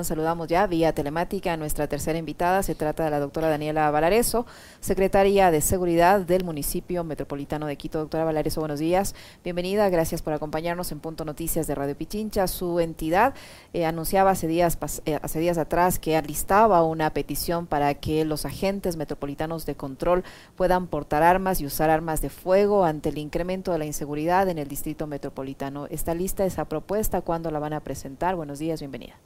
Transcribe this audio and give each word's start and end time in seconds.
Saludamos 0.00 0.48
ya 0.48 0.66
vía 0.66 0.94
telemática 0.94 1.52
a 1.52 1.58
nuestra 1.58 1.86
tercera 1.86 2.18
invitada. 2.18 2.62
Se 2.62 2.74
trata 2.74 3.04
de 3.04 3.10
la 3.10 3.20
doctora 3.20 3.50
Daniela 3.50 3.90
Valareso, 3.90 4.46
secretaria 4.80 5.50
de 5.50 5.60
Seguridad 5.60 6.22
del 6.22 6.44
municipio 6.44 7.04
metropolitano 7.04 7.66
de 7.66 7.76
Quito. 7.76 7.98
Doctora 7.98 8.24
Valareso, 8.24 8.60
buenos 8.60 8.80
días. 8.80 9.14
Bienvenida. 9.44 9.90
Gracias 9.90 10.22
por 10.22 10.32
acompañarnos 10.32 10.92
en 10.92 11.00
Punto 11.00 11.26
Noticias 11.26 11.66
de 11.66 11.74
Radio 11.74 11.94
Pichincha. 11.94 12.46
Su 12.46 12.80
entidad 12.80 13.34
eh, 13.74 13.84
anunciaba 13.84 14.30
hace 14.30 14.46
días, 14.46 14.78
eh, 15.04 15.18
hace 15.20 15.40
días 15.40 15.58
atrás 15.58 15.98
que 15.98 16.16
alistaba 16.16 16.82
una 16.84 17.10
petición 17.10 17.66
para 17.66 17.92
que 17.92 18.24
los 18.24 18.46
agentes 18.46 18.96
metropolitanos 18.96 19.66
de 19.66 19.74
control 19.74 20.24
puedan 20.56 20.86
portar 20.86 21.22
armas 21.22 21.60
y 21.60 21.66
usar 21.66 21.90
armas 21.90 22.22
de 22.22 22.30
fuego 22.30 22.86
ante 22.86 23.10
el 23.10 23.18
incremento 23.18 23.72
de 23.72 23.78
la 23.78 23.84
inseguridad 23.84 24.48
en 24.48 24.56
el 24.56 24.68
distrito 24.68 25.06
metropolitano. 25.06 25.84
¿Está 25.88 26.14
lista 26.14 26.46
esa 26.46 26.64
propuesta? 26.64 27.20
¿Cuándo 27.20 27.50
la 27.50 27.58
van 27.58 27.74
a 27.74 27.80
presentar? 27.80 28.36
Buenos 28.36 28.58
días, 28.58 28.80
bienvenida. 28.80 29.16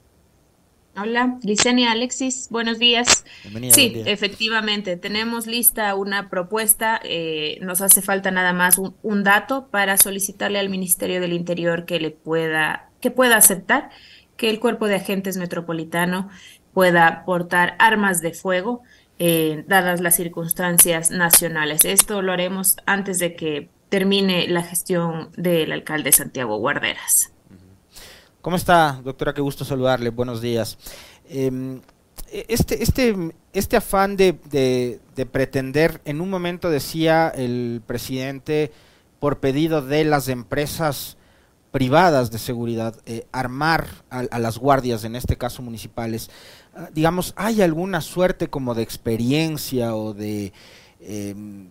Hola, 0.99 1.37
Licenia 1.43 1.91
Alexis, 1.91 2.47
buenos 2.49 2.79
días. 2.79 3.23
Bienvenida, 3.43 3.75
sí, 3.75 4.01
efectivamente, 4.07 4.97
tenemos 4.97 5.45
lista 5.45 5.93
una 5.93 6.27
propuesta, 6.27 6.99
eh, 7.03 7.59
nos 7.61 7.81
hace 7.81 8.01
falta 8.01 8.31
nada 8.31 8.51
más 8.51 8.79
un, 8.79 9.23
dato 9.23 9.67
para 9.67 9.97
solicitarle 9.97 10.57
al 10.57 10.69
Ministerio 10.69 11.21
del 11.21 11.33
Interior 11.33 11.85
que 11.85 11.99
le 11.99 12.09
pueda, 12.09 12.89
que 12.99 13.11
pueda 13.11 13.37
aceptar 13.37 13.91
que 14.37 14.49
el 14.49 14.59
cuerpo 14.59 14.87
de 14.87 14.95
agentes 14.95 15.37
metropolitano 15.37 16.29
pueda 16.73 17.23
portar 17.25 17.75
armas 17.77 18.21
de 18.21 18.33
fuego, 18.33 18.81
eh, 19.19 19.65
dadas 19.67 20.01
las 20.01 20.15
circunstancias 20.15 21.11
nacionales. 21.11 21.85
Esto 21.85 22.23
lo 22.23 22.31
haremos 22.31 22.77
antes 22.87 23.19
de 23.19 23.35
que 23.35 23.69
termine 23.89 24.47
la 24.47 24.63
gestión 24.63 25.29
del 25.37 25.71
alcalde 25.73 26.11
Santiago 26.11 26.57
Guarderas. 26.57 27.36
¿Cómo 28.47 28.55
está, 28.55 29.01
doctora? 29.03 29.33
Qué 29.33 29.41
gusto 29.41 29.65
saludarle. 29.65 30.09
Buenos 30.09 30.39
días. 30.39 30.77
Em, 31.27 31.81
este, 32.31 32.81
este, 32.81 33.13
este 33.51 33.75
afán 33.75 34.15
de, 34.15 34.39
pretender, 35.29 35.99
en 36.05 36.21
un 36.21 36.29
momento 36.29 36.69
decía 36.69 37.27
el 37.27 37.81
presidente, 37.85 38.71
por 39.19 39.41
pedido 39.41 39.81
de 39.81 40.05
las 40.05 40.29
empresas 40.29 41.17
privadas 41.71 42.31
de 42.31 42.39
seguridad, 42.39 42.95
eh, 43.05 43.27
armar 43.33 43.85
a, 44.09 44.39
las 44.39 44.57
guardias, 44.59 45.03
en 45.03 45.17
este 45.17 45.35
caso 45.35 45.61
municipales, 45.61 46.29
ah, 46.73 46.87
digamos, 46.93 47.33
¿hay 47.35 47.61
alguna 47.61 47.99
suerte 47.99 48.47
como 48.47 48.75
de 48.75 48.83
experiencia 48.83 49.93
o 49.93 50.13
de... 50.13 50.53
Em, 51.01 51.67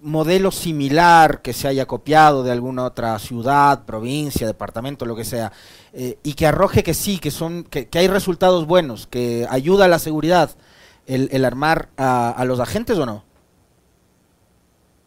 modelo 0.00 0.50
similar 0.50 1.42
que 1.42 1.52
se 1.52 1.68
haya 1.68 1.86
copiado 1.86 2.42
de 2.42 2.52
alguna 2.52 2.84
otra 2.84 3.18
ciudad, 3.18 3.84
provincia, 3.84 4.46
departamento, 4.46 5.04
lo 5.06 5.16
que 5.16 5.24
sea, 5.24 5.52
eh, 5.92 6.18
y 6.22 6.34
que 6.34 6.46
arroje 6.46 6.82
que 6.82 6.94
sí, 6.94 7.18
que 7.18 7.30
son, 7.30 7.64
que, 7.64 7.88
hay 7.92 8.08
resultados 8.08 8.66
buenos, 8.66 9.06
que 9.06 9.46
ayuda 9.50 9.86
a 9.86 9.88
la 9.88 9.98
seguridad 9.98 10.50
el, 11.06 11.44
armar 11.44 11.88
a, 11.96 12.44
los 12.46 12.60
agentes 12.60 12.98
o 12.98 13.06
no? 13.06 13.24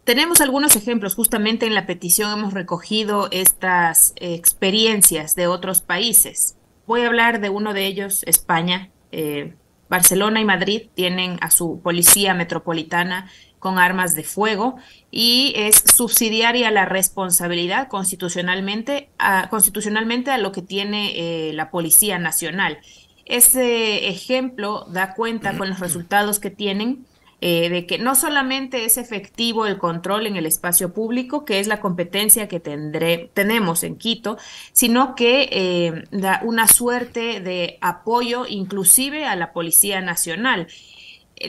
Tenemos 0.03 0.41
algunos 0.41 0.75
ejemplos, 0.75 1.13
justamente 1.13 1.67
en 1.67 1.75
la 1.75 1.85
petición 1.85 2.39
hemos 2.39 2.53
recogido 2.53 3.29
estas 3.31 4.13
experiencias 4.15 5.35
de 5.35 5.47
otros 5.47 5.81
países. 5.81 6.57
Voy 6.87 7.01
a 7.01 7.07
hablar 7.07 7.39
de 7.39 7.49
uno 7.49 7.73
de 7.73 7.85
ellos, 7.85 8.23
España. 8.25 8.89
Eh, 9.11 9.53
Barcelona 9.89 10.41
y 10.41 10.45
Madrid 10.45 10.83
tienen 10.95 11.37
a 11.41 11.51
su 11.51 11.81
policía 11.81 12.33
metropolitana 12.33 13.29
con 13.61 13.77
armas 13.77 14.15
de 14.15 14.23
fuego 14.23 14.75
y 15.11 15.53
es 15.55 15.83
subsidiaria 15.95 16.71
la 16.71 16.85
responsabilidad 16.85 17.87
constitucionalmente 17.89 19.09
a, 19.19 19.49
constitucionalmente 19.49 20.31
a 20.31 20.39
lo 20.39 20.51
que 20.51 20.63
tiene 20.63 21.11
eh, 21.15 21.53
la 21.53 21.69
Policía 21.69 22.17
Nacional. 22.17 22.79
Ese 23.25 24.09
ejemplo 24.09 24.87
da 24.89 25.13
cuenta 25.13 25.55
con 25.57 25.69
los 25.69 25.79
resultados 25.79 26.39
que 26.39 26.49
tienen 26.49 27.05
eh, 27.39 27.69
de 27.69 27.85
que 27.85 27.99
no 27.99 28.15
solamente 28.15 28.85
es 28.85 28.97
efectivo 28.97 29.67
el 29.67 29.77
control 29.77 30.25
en 30.25 30.37
el 30.37 30.47
espacio 30.47 30.91
público, 30.91 31.45
que 31.45 31.59
es 31.59 31.67
la 31.67 31.81
competencia 31.81 32.47
que 32.47 32.59
tendré, 32.59 33.29
tenemos 33.35 33.83
en 33.83 33.95
Quito, 33.95 34.37
sino 34.73 35.13
que 35.13 35.49
eh, 35.51 36.03
da 36.09 36.41
una 36.43 36.67
suerte 36.67 37.41
de 37.41 37.77
apoyo 37.81 38.47
inclusive 38.47 39.25
a 39.25 39.35
la 39.35 39.53
Policía 39.53 40.01
Nacional 40.01 40.67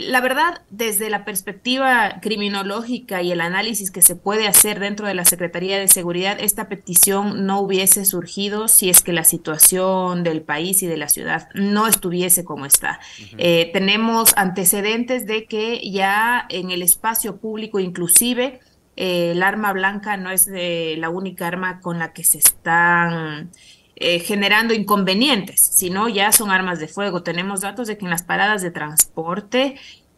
la 0.00 0.20
verdad, 0.20 0.62
desde 0.70 1.10
la 1.10 1.24
perspectiva 1.24 2.20
criminológica 2.20 3.22
y 3.22 3.32
el 3.32 3.40
análisis 3.40 3.90
que 3.90 4.02
se 4.02 4.16
puede 4.16 4.46
hacer 4.46 4.80
dentro 4.80 5.06
de 5.06 5.14
la 5.14 5.24
Secretaría 5.24 5.78
de 5.78 5.88
Seguridad, 5.88 6.38
esta 6.40 6.68
petición 6.68 7.46
no 7.46 7.60
hubiese 7.60 8.04
surgido 8.04 8.68
si 8.68 8.90
es 8.90 9.02
que 9.02 9.12
la 9.12 9.24
situación 9.24 10.22
del 10.22 10.42
país 10.42 10.82
y 10.82 10.86
de 10.86 10.96
la 10.96 11.08
ciudad 11.08 11.48
no 11.54 11.86
estuviese 11.86 12.44
como 12.44 12.66
está. 12.66 13.00
Eh, 13.38 13.70
tenemos 13.72 14.34
antecedentes 14.36 15.26
de 15.26 15.46
que 15.46 15.80
ya 15.90 16.46
en 16.48 16.70
el 16.70 16.82
espacio 16.82 17.36
público 17.36 17.80
inclusive 17.80 18.60
eh, 18.96 19.32
el 19.32 19.42
arma 19.42 19.72
blanca 19.72 20.16
no 20.16 20.30
es 20.30 20.48
la 20.48 21.08
única 21.10 21.46
arma 21.46 21.80
con 21.80 21.98
la 21.98 22.12
que 22.12 22.24
se 22.24 22.38
están 22.38 23.50
eh, 23.96 24.20
generando 24.20 24.74
inconvenientes, 24.74 25.60
sino 25.60 26.08
ya 26.08 26.32
son 26.32 26.50
armas 26.50 26.80
de 26.80 26.88
fuego. 26.88 27.22
Tenemos 27.22 27.60
datos 27.60 27.88
de 27.88 27.98
que 27.98 28.04
en 28.04 28.10
las 28.10 28.22
paradas 28.22 28.62
de 28.62 28.70
transporte 28.70 29.76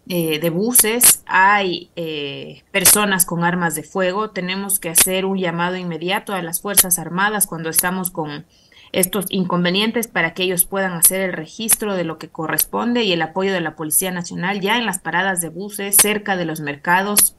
eh, 0.08 0.38
de 0.38 0.50
buses 0.50 1.22
hay 1.26 1.90
eh, 1.96 2.62
personas 2.70 3.26
con 3.26 3.42
armas 3.42 3.74
de 3.74 3.82
fuego. 3.82 4.30
Tenemos 4.30 4.78
que 4.78 4.90
hacer 4.90 5.24
un 5.24 5.38
llamado 5.38 5.76
inmediato 5.76 6.34
a 6.34 6.42
las 6.42 6.60
Fuerzas 6.60 6.98
Armadas 6.98 7.46
cuando 7.46 7.70
estamos 7.70 8.10
con 8.10 8.46
estos 8.92 9.26
inconvenientes 9.30 10.06
para 10.06 10.34
que 10.34 10.44
ellos 10.44 10.66
puedan 10.66 10.92
hacer 10.92 11.20
el 11.22 11.32
registro 11.32 11.96
de 11.96 12.04
lo 12.04 12.18
que 12.18 12.28
corresponde 12.28 13.02
y 13.02 13.12
el 13.12 13.22
apoyo 13.22 13.52
de 13.52 13.60
la 13.60 13.74
Policía 13.74 14.12
Nacional 14.12 14.60
ya 14.60 14.78
en 14.78 14.86
las 14.86 15.00
paradas 15.00 15.40
de 15.40 15.48
buses, 15.48 15.96
cerca 15.96 16.36
de 16.36 16.44
los 16.44 16.60
mercados, 16.60 17.34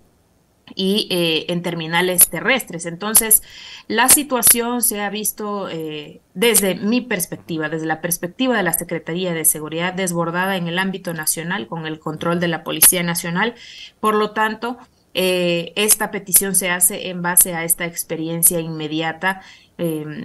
y 0.74 1.08
eh, 1.12 1.46
en 1.50 1.62
terminales 1.62 2.30
terrestres. 2.30 2.86
Entonces, 2.86 3.44
la 3.88 4.10
situación 4.10 4.82
se 4.82 5.02
ha 5.02 5.10
visto 5.10 5.70
eh, 5.70 6.22
desde 6.34 6.76
mi 6.76 7.02
perspectiva, 7.02 7.70
desde 7.70 7.86
la 7.86 8.02
perspectiva 8.02 8.58
de 8.58 8.64
la 8.64 8.74
Secretaría 8.74 9.34
de 9.34 9.46
Seguridad, 9.46 9.94
desbordada 9.94 10.58
en 10.58 10.68
el 10.68 10.80
ámbito 10.80 11.14
nacional 11.14 11.68
con 11.68 11.86
el 11.86 12.00
control 12.00 12.40
de 12.40 12.48
la 12.48 12.64
Policía 12.64 13.04
Nacional. 13.04 13.54
Por 14.00 14.16
lo 14.16 14.32
tanto, 14.32 14.78
eh, 15.14 15.74
esta 15.76 16.12
petición 16.12 16.56
se 16.56 16.70
hace 16.70 17.10
en 17.10 17.22
base 17.22 17.54
a 17.54 17.64
esta 17.64 17.86
experiencia 17.86 18.60
inmediata. 18.60 19.42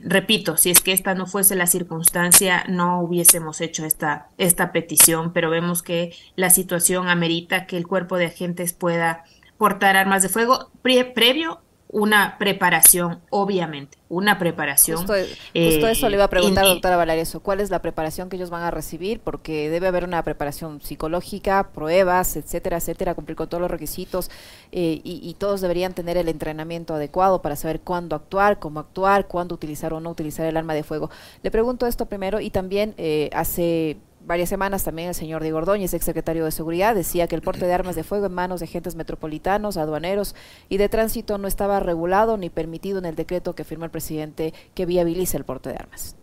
repito, 0.04 0.56
si 0.56 0.70
es 0.70 0.80
que 0.80 0.92
esta 0.92 1.14
no 1.14 1.26
fuese 1.26 1.56
la 1.56 1.66
circunstancia, 1.66 2.64
no 2.68 3.00
hubiésemos 3.00 3.60
hecho 3.60 3.84
esta, 3.84 4.28
esta 4.38 4.70
petición, 4.70 5.32
pero 5.32 5.50
vemos 5.50 5.82
que 5.82 6.14
la 6.36 6.50
situación 6.50 7.08
amerita 7.08 7.66
que 7.66 7.76
el 7.76 7.88
cuerpo 7.88 8.16
de 8.16 8.26
agentes 8.26 8.72
pueda 8.72 9.24
portar 9.60 9.94
armas 9.94 10.22
de 10.22 10.30
fuego 10.30 10.70
previo 10.80 11.60
una 11.88 12.38
preparación, 12.38 13.20
obviamente, 13.28 13.98
una 14.08 14.38
preparación. 14.38 14.96
Justo, 14.96 15.14
eso 15.14 16.08
le 16.08 16.14
iba 16.14 16.24
a 16.24 16.30
preguntar, 16.30 16.64
doctora 16.64 16.96
Valareso, 16.96 17.40
¿cuál 17.40 17.60
es 17.60 17.68
la 17.68 17.82
preparación 17.82 18.30
que 18.30 18.36
ellos 18.36 18.48
van 18.48 18.62
a 18.62 18.70
recibir? 18.70 19.20
Porque 19.20 19.68
debe 19.68 19.88
haber 19.88 20.04
una 20.04 20.22
preparación 20.24 20.80
psicológica, 20.80 21.72
pruebas, 21.74 22.36
etcétera, 22.36 22.78
etcétera, 22.78 23.14
cumplir 23.14 23.36
con 23.36 23.50
todos 23.50 23.60
los 23.60 23.70
requisitos 23.70 24.30
eh, 24.72 25.02
y, 25.04 25.36
todos 25.38 25.60
deberían 25.60 25.92
tener 25.92 26.16
el 26.16 26.28
entrenamiento 26.28 26.94
adecuado 26.94 27.42
para 27.42 27.54
saber 27.54 27.80
cuándo 27.80 28.16
actuar, 28.16 28.60
cómo 28.60 28.80
actuar, 28.80 29.26
cuándo 29.26 29.54
utilizar 29.54 29.92
o 29.92 30.00
no 30.00 30.08
utilizar 30.08 30.46
el 30.46 30.56
arma 30.56 30.72
de 30.72 30.84
fuego. 30.84 31.10
Le 31.42 31.50
pregunto 31.50 31.86
esto 31.86 32.06
primero 32.06 32.40
y 32.40 32.48
también 32.48 32.94
eh, 32.96 33.28
hace 33.34 33.98
varias 34.24 34.48
semanas 34.48 34.84
también 34.84 35.08
el 35.08 35.14
señor 35.14 35.42
Diego 35.42 35.58
Ordóñez, 35.58 35.94
ex 35.94 36.04
secretario 36.04 36.44
de 36.44 36.50
Seguridad, 36.50 36.94
decía 36.94 37.26
que 37.26 37.34
el 37.34 37.42
porte 37.42 37.66
de 37.66 37.72
armas 37.72 37.96
de 37.96 38.04
fuego 38.04 38.26
en 38.26 38.34
manos 38.34 38.60
de 38.60 38.66
agentes 38.66 38.94
metropolitanos, 38.94 39.76
aduaneros 39.76 40.34
y 40.68 40.76
de 40.76 40.88
tránsito 40.88 41.38
no 41.38 41.48
estaba 41.48 41.80
regulado 41.80 42.36
ni 42.36 42.50
permitido 42.50 42.98
en 42.98 43.06
el 43.06 43.16
decreto 43.16 43.54
que 43.54 43.64
firmó 43.64 43.84
el 43.84 43.90
presidente 43.90 44.54
que 44.74 44.86
viabiliza 44.86 45.36
el 45.36 45.44
porte 45.44 45.70
de 45.70 45.76
armas. 45.76 46.16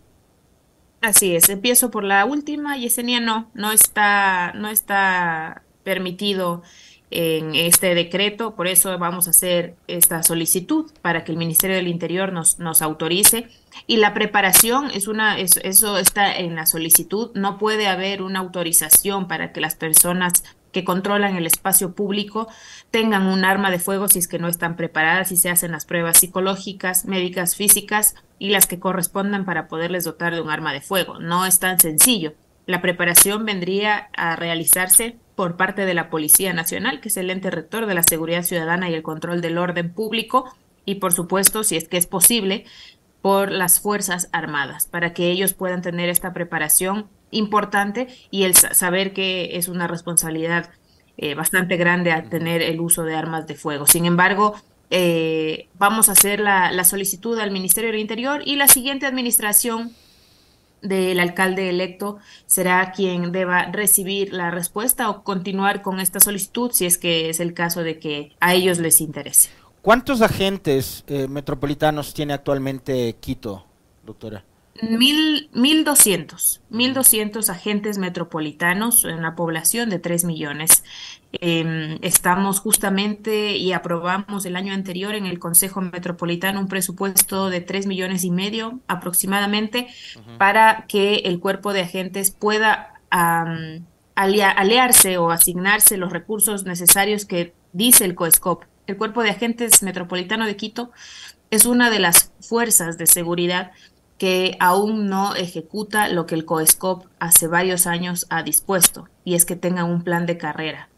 Así 1.00 1.36
es, 1.36 1.48
empiezo 1.48 1.90
por 1.90 2.02
la 2.02 2.24
última, 2.24 2.76
Yesenia 2.76 3.20
no, 3.20 3.50
no 3.54 3.70
está, 3.70 4.52
no 4.54 4.68
está 4.68 5.62
permitido 5.84 6.62
en 7.10 7.54
este 7.54 7.94
decreto, 7.94 8.54
por 8.54 8.66
eso 8.66 8.96
vamos 8.98 9.26
a 9.26 9.30
hacer 9.30 9.76
esta 9.86 10.22
solicitud 10.22 10.90
para 11.00 11.24
que 11.24 11.32
el 11.32 11.38
Ministerio 11.38 11.76
del 11.76 11.88
Interior 11.88 12.32
nos, 12.32 12.58
nos 12.58 12.82
autorice. 12.82 13.48
Y 13.86 13.96
la 13.96 14.12
preparación 14.12 14.90
es 14.92 15.08
una, 15.08 15.38
eso 15.38 15.98
está 15.98 16.36
en 16.36 16.56
la 16.56 16.66
solicitud, 16.66 17.30
no 17.34 17.58
puede 17.58 17.86
haber 17.86 18.22
una 18.22 18.40
autorización 18.40 19.28
para 19.28 19.52
que 19.52 19.60
las 19.60 19.76
personas 19.76 20.42
que 20.72 20.84
controlan 20.84 21.36
el 21.36 21.46
espacio 21.46 21.94
público 21.94 22.48
tengan 22.90 23.26
un 23.26 23.44
arma 23.44 23.70
de 23.70 23.78
fuego 23.78 24.08
si 24.08 24.18
es 24.18 24.28
que 24.28 24.38
no 24.38 24.48
están 24.48 24.76
preparadas 24.76 25.32
y 25.32 25.36
se 25.36 25.48
hacen 25.48 25.72
las 25.72 25.86
pruebas 25.86 26.18
psicológicas, 26.18 27.06
médicas, 27.06 27.56
físicas 27.56 28.14
y 28.38 28.50
las 28.50 28.66
que 28.66 28.78
correspondan 28.78 29.44
para 29.46 29.66
poderles 29.66 30.04
dotar 30.04 30.34
de 30.34 30.40
un 30.42 30.50
arma 30.50 30.72
de 30.72 30.82
fuego. 30.82 31.18
No 31.18 31.46
es 31.46 31.58
tan 31.58 31.78
sencillo. 31.78 32.34
La 32.66 32.82
preparación 32.82 33.46
vendría 33.46 34.10
a 34.14 34.36
realizarse 34.36 35.16
por 35.38 35.56
parte 35.56 35.86
de 35.86 35.94
la 35.94 36.10
Policía 36.10 36.52
Nacional, 36.52 37.00
que 37.00 37.10
es 37.10 37.16
el 37.16 37.30
ente 37.30 37.52
rector 37.52 37.86
de 37.86 37.94
la 37.94 38.02
seguridad 38.02 38.42
ciudadana 38.42 38.90
y 38.90 38.94
el 38.94 39.04
control 39.04 39.40
del 39.40 39.56
orden 39.56 39.94
público, 39.94 40.52
y 40.84 40.96
por 40.96 41.12
supuesto, 41.12 41.62
si 41.62 41.76
es 41.76 41.86
que 41.86 41.96
es 41.96 42.08
posible, 42.08 42.64
por 43.22 43.52
las 43.52 43.78
Fuerzas 43.78 44.28
Armadas, 44.32 44.88
para 44.88 45.14
que 45.14 45.30
ellos 45.30 45.54
puedan 45.54 45.80
tener 45.80 46.08
esta 46.08 46.32
preparación 46.32 47.06
importante 47.30 48.08
y 48.32 48.42
el 48.42 48.56
saber 48.56 49.12
que 49.12 49.56
es 49.58 49.68
una 49.68 49.86
responsabilidad 49.86 50.70
eh, 51.18 51.36
bastante 51.36 51.76
grande 51.76 52.10
a 52.10 52.24
tener 52.24 52.60
el 52.60 52.80
uso 52.80 53.04
de 53.04 53.14
armas 53.14 53.46
de 53.46 53.54
fuego. 53.54 53.86
Sin 53.86 54.06
embargo, 54.06 54.56
eh, 54.90 55.68
vamos 55.74 56.08
a 56.08 56.12
hacer 56.12 56.40
la, 56.40 56.72
la, 56.72 56.82
solicitud 56.82 57.38
al 57.38 57.52
Ministerio 57.52 57.92
del 57.92 58.00
Interior 58.00 58.42
y 58.44 58.56
la 58.56 58.66
siguiente 58.66 59.06
administración 59.06 59.92
del 60.82 61.20
alcalde 61.20 61.68
electo 61.68 62.18
será 62.46 62.92
quien 62.92 63.32
deba 63.32 63.66
recibir 63.66 64.32
la 64.32 64.50
respuesta 64.50 65.10
o 65.10 65.22
continuar 65.24 65.82
con 65.82 66.00
esta 66.00 66.20
solicitud 66.20 66.70
si 66.72 66.86
es 66.86 66.98
que 66.98 67.30
es 67.30 67.40
el 67.40 67.54
caso 67.54 67.82
de 67.82 67.98
que 67.98 68.32
a 68.40 68.54
ellos 68.54 68.78
les 68.78 69.00
interese. 69.00 69.50
¿Cuántos 69.82 70.22
agentes 70.22 71.04
eh, 71.06 71.28
metropolitanos 71.28 72.12
tiene 72.12 72.34
actualmente 72.34 73.16
Quito, 73.20 73.64
doctora? 74.04 74.44
Mil, 74.82 75.50
mil 75.52 75.84
doscientos, 75.84 76.60
mil 76.70 76.94
doscientos 76.94 77.50
agentes 77.50 77.98
metropolitanos 77.98 79.04
en 79.04 79.18
una 79.18 79.34
población 79.34 79.90
de 79.90 79.98
tres 79.98 80.24
millones. 80.24 80.84
Em, 81.32 81.98
estamos 82.02 82.60
justamente 82.60 83.56
y 83.56 83.72
aprobamos 83.72 84.46
el 84.46 84.56
año 84.56 84.72
anterior 84.72 85.14
en 85.14 85.26
el 85.26 85.38
Consejo 85.38 85.80
Metropolitano 85.80 86.60
un 86.60 86.68
presupuesto 86.68 87.50
de 87.50 87.60
tres 87.60 87.86
millones 87.86 88.24
y 88.24 88.30
medio 88.30 88.80
aproximadamente 88.86 89.88
para 90.38 90.86
que 90.86 91.16
el 91.24 91.40
cuerpo 91.40 91.72
de 91.72 91.82
agentes 91.82 92.30
pueda 92.30 92.94
aliarse 94.14 95.18
o 95.18 95.30
asignarse 95.30 95.96
los 95.96 96.12
recursos 96.12 96.64
necesarios 96.64 97.24
que 97.24 97.52
dice 97.72 98.04
el 98.04 98.14
COESCOP. 98.14 98.64
El 98.86 98.96
cuerpo 98.96 99.22
de 99.22 99.30
agentes 99.30 99.82
metropolitano 99.82 100.46
de 100.46 100.56
Quito 100.56 100.92
es 101.50 101.66
una 101.66 101.90
de 101.90 101.98
las 101.98 102.32
fuerzas 102.40 102.96
de 102.96 103.06
seguridad 103.06 103.72
que 104.18 104.56
aún 104.58 105.06
no 105.06 105.34
ejecuta 105.36 106.08
lo 106.08 106.26
que 106.26 106.34
el 106.34 106.44
COESCOP 106.44 107.06
hace 107.20 107.46
varios 107.46 107.86
años 107.86 108.26
ha 108.30 108.42
dispuesto, 108.42 109.08
y 109.24 109.34
es 109.34 109.44
que 109.44 109.56
tengan 109.56 109.88
un 109.88 110.02
plan 110.02 110.26
de 110.26 110.36
carrera. 110.36 110.88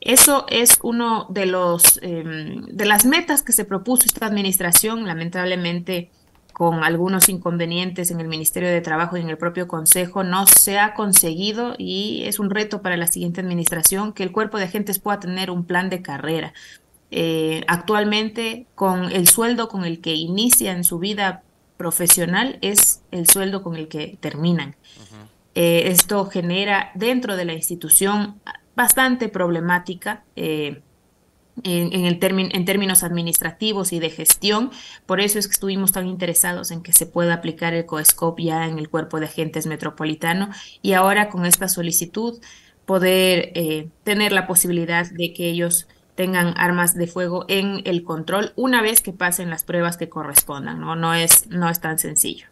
Eso 0.00 0.46
es 0.48 0.78
uno 0.82 1.26
de 1.28 1.44
los 1.44 2.00
em, 2.02 2.64
de 2.64 2.86
las 2.86 3.04
metas 3.04 3.42
que 3.42 3.52
se 3.52 3.66
propuso 3.66 4.04
esta 4.06 4.26
administración, 4.26 5.06
lamentablemente 5.06 6.10
con 6.54 6.84
algunos 6.84 7.28
inconvenientes 7.28 8.10
en 8.10 8.20
el 8.20 8.28
Ministerio 8.28 8.68
de 8.68 8.80
Trabajo 8.80 9.16
y 9.16 9.20
en 9.20 9.30
el 9.30 9.38
propio 9.38 9.66
Consejo, 9.68 10.24
no 10.24 10.46
se 10.46 10.78
ha 10.78 10.94
conseguido 10.94 11.74
y 11.78 12.22
es 12.26 12.38
un 12.38 12.50
reto 12.50 12.82
para 12.82 12.96
la 12.96 13.06
siguiente 13.06 13.40
administración 13.40 14.12
que 14.12 14.22
el 14.22 14.32
cuerpo 14.32 14.58
de 14.58 14.64
agentes 14.64 14.98
pueda 14.98 15.20
tener 15.20 15.50
un 15.50 15.64
plan 15.64 15.90
de 15.90 16.02
carrera. 16.02 16.52
Eh, 17.10 17.64
actualmente, 17.66 18.66
con 18.74 19.10
el 19.10 19.26
sueldo 19.26 19.68
con 19.68 19.84
el 19.84 20.00
que 20.00 20.14
inician 20.14 20.84
su 20.84 20.98
vida 20.98 21.42
profesional 21.80 22.58
es 22.60 23.00
el 23.10 23.26
sueldo 23.26 23.62
con 23.62 23.74
el 23.74 23.88
que 23.88 24.18
terminan. 24.20 24.76
Eh, 25.54 25.84
esto 25.86 26.26
genera 26.26 26.90
dentro 26.94 27.36
de 27.36 27.46
la 27.46 27.54
institución 27.54 28.38
bastante 28.76 29.30
problemática 29.30 30.22
eh, 30.36 30.82
en, 31.64 32.04
el 32.04 32.18
en 32.22 32.64
términos 32.66 33.02
administrativos 33.02 33.94
y 33.94 33.98
de 33.98 34.10
gestión. 34.10 34.70
Por 35.06 35.22
eso 35.22 35.38
es 35.38 35.46
que 35.46 35.54
estuvimos 35.54 35.90
tan 35.90 36.06
interesados 36.06 36.70
en 36.70 36.82
que 36.82 36.92
se 36.92 37.06
pueda 37.06 37.32
aplicar 37.32 37.72
el 37.72 37.86
COESCOP 37.86 38.40
ya 38.40 38.66
en 38.66 38.78
el 38.78 38.90
cuerpo 38.90 39.18
de 39.18 39.24
agentes 39.24 39.64
metropolitano 39.66 40.50
y 40.82 40.92
ahora 40.92 41.30
con 41.30 41.46
esta 41.46 41.66
solicitud 41.66 42.42
poder 42.84 43.52
eh, 43.54 43.88
tener 44.04 44.32
la 44.32 44.46
posibilidad 44.46 45.10
de 45.10 45.32
que 45.32 45.48
ellos 45.48 45.88
tengan 46.20 46.52
armas 46.58 46.94
de 46.94 47.06
fuego 47.06 47.46
en 47.48 47.80
el 47.86 48.04
control 48.04 48.52
una 48.54 48.82
vez 48.82 49.00
que 49.00 49.10
pasen 49.10 49.48
las 49.48 49.64
pruebas 49.64 49.96
que 49.96 50.10
correspondan, 50.10 50.78
¿no? 50.78 50.94
No 50.94 51.14
es, 51.14 51.46
no 51.46 51.70
es 51.70 51.80
tan 51.80 51.98
sencillo. 51.98 52.46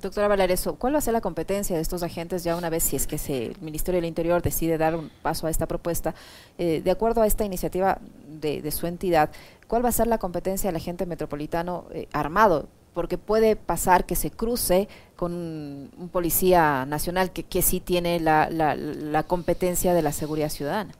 Doctora 0.00 0.26
Valareso, 0.26 0.76
¿cuál 0.76 0.94
va 0.94 0.98
a 1.00 1.02
ser 1.02 1.12
la 1.12 1.20
competencia 1.20 1.76
de 1.76 1.82
estos 1.82 2.02
agentes 2.02 2.44
ya 2.44 2.56
una 2.56 2.70
vez 2.70 2.82
si 2.82 2.96
es 2.96 3.06
que 3.06 3.18
se, 3.18 3.48
el 3.48 3.60
Ministerio 3.60 4.00
del 4.00 4.08
Interior 4.08 4.40
decide 4.40 4.78
dar 4.78 4.96
un 4.96 5.10
paso 5.20 5.46
a 5.46 5.50
esta 5.50 5.66
propuesta? 5.66 6.14
Eh, 6.56 6.80
de 6.82 6.90
acuerdo 6.90 7.20
a 7.20 7.26
esta 7.26 7.44
iniciativa 7.44 7.98
de, 8.26 8.70
su 8.70 8.86
entidad, 8.86 9.28
¿cuál 9.68 9.84
va 9.84 9.90
a 9.90 9.92
ser 9.92 10.06
la 10.06 10.16
competencia 10.16 10.68
del 10.68 10.76
agente 10.76 11.04
metropolitano 11.04 11.84
eh, 11.92 12.08
armado? 12.14 12.68
Porque 12.94 13.18
puede 13.18 13.54
pasar 13.54 14.06
que 14.06 14.16
se 14.16 14.30
cruce 14.30 14.88
con 15.14 15.34
un, 15.34 16.08
policía 16.10 16.86
nacional 16.86 17.32
que, 17.32 17.42
que 17.42 17.60
sí 17.60 17.80
tiene 17.80 18.18
la, 18.18 18.48
la 18.48 19.22
competencia 19.24 19.92
de 19.92 20.00
la 20.00 20.12
seguridad 20.12 20.48
ciudadana. 20.48 20.94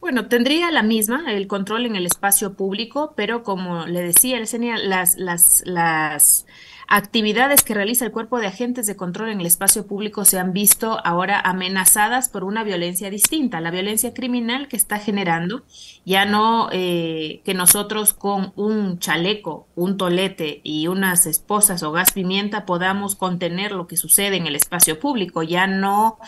Bueno, 0.00 0.28
tendría 0.28 0.70
la 0.70 0.82
misma, 0.82 1.32
el 1.32 1.48
control 1.48 1.86
en 1.86 1.96
el 1.96 2.06
espacio 2.06 2.54
público, 2.54 3.14
pero 3.16 3.42
como 3.42 3.86
le 3.86 4.00
decía, 4.00 4.38
las, 4.76 5.16
las, 5.16 5.62
las 5.66 6.46
actividades 6.88 7.62
que 7.62 7.74
realiza 7.74 8.06
el 8.06 8.12
cuerpo 8.12 8.38
de 8.38 8.46
agentes 8.46 8.86
de 8.86 8.96
control 8.96 9.28
en 9.28 9.40
el 9.40 9.46
espacio 9.46 9.86
público 9.86 10.24
se 10.24 10.38
han 10.38 10.54
visto 10.54 10.98
ahora 11.04 11.38
amenazadas 11.38 12.30
por 12.30 12.44
una 12.44 12.64
violencia 12.64 13.10
distinta, 13.10 13.60
la 13.60 13.70
violencia 13.70 14.14
criminal 14.14 14.68
que 14.68 14.76
está 14.76 14.98
generando, 14.98 15.64
ya 16.06 16.24
no 16.24 16.70
eh, 16.72 17.42
que 17.44 17.52
nosotros 17.52 18.14
con 18.14 18.54
un 18.56 18.98
chaleco, 18.98 19.68
un 19.74 19.98
tolete 19.98 20.62
y 20.64 20.88
unas 20.88 21.26
esposas 21.26 21.82
o 21.82 21.92
gas 21.92 22.12
pimienta 22.12 22.64
podamos 22.64 23.16
contener 23.16 23.72
lo 23.72 23.86
que 23.86 23.98
sucede 23.98 24.36
en 24.36 24.46
el 24.46 24.56
espacio 24.56 24.98
público, 24.98 25.42
ya 25.42 25.66
no 25.66 26.18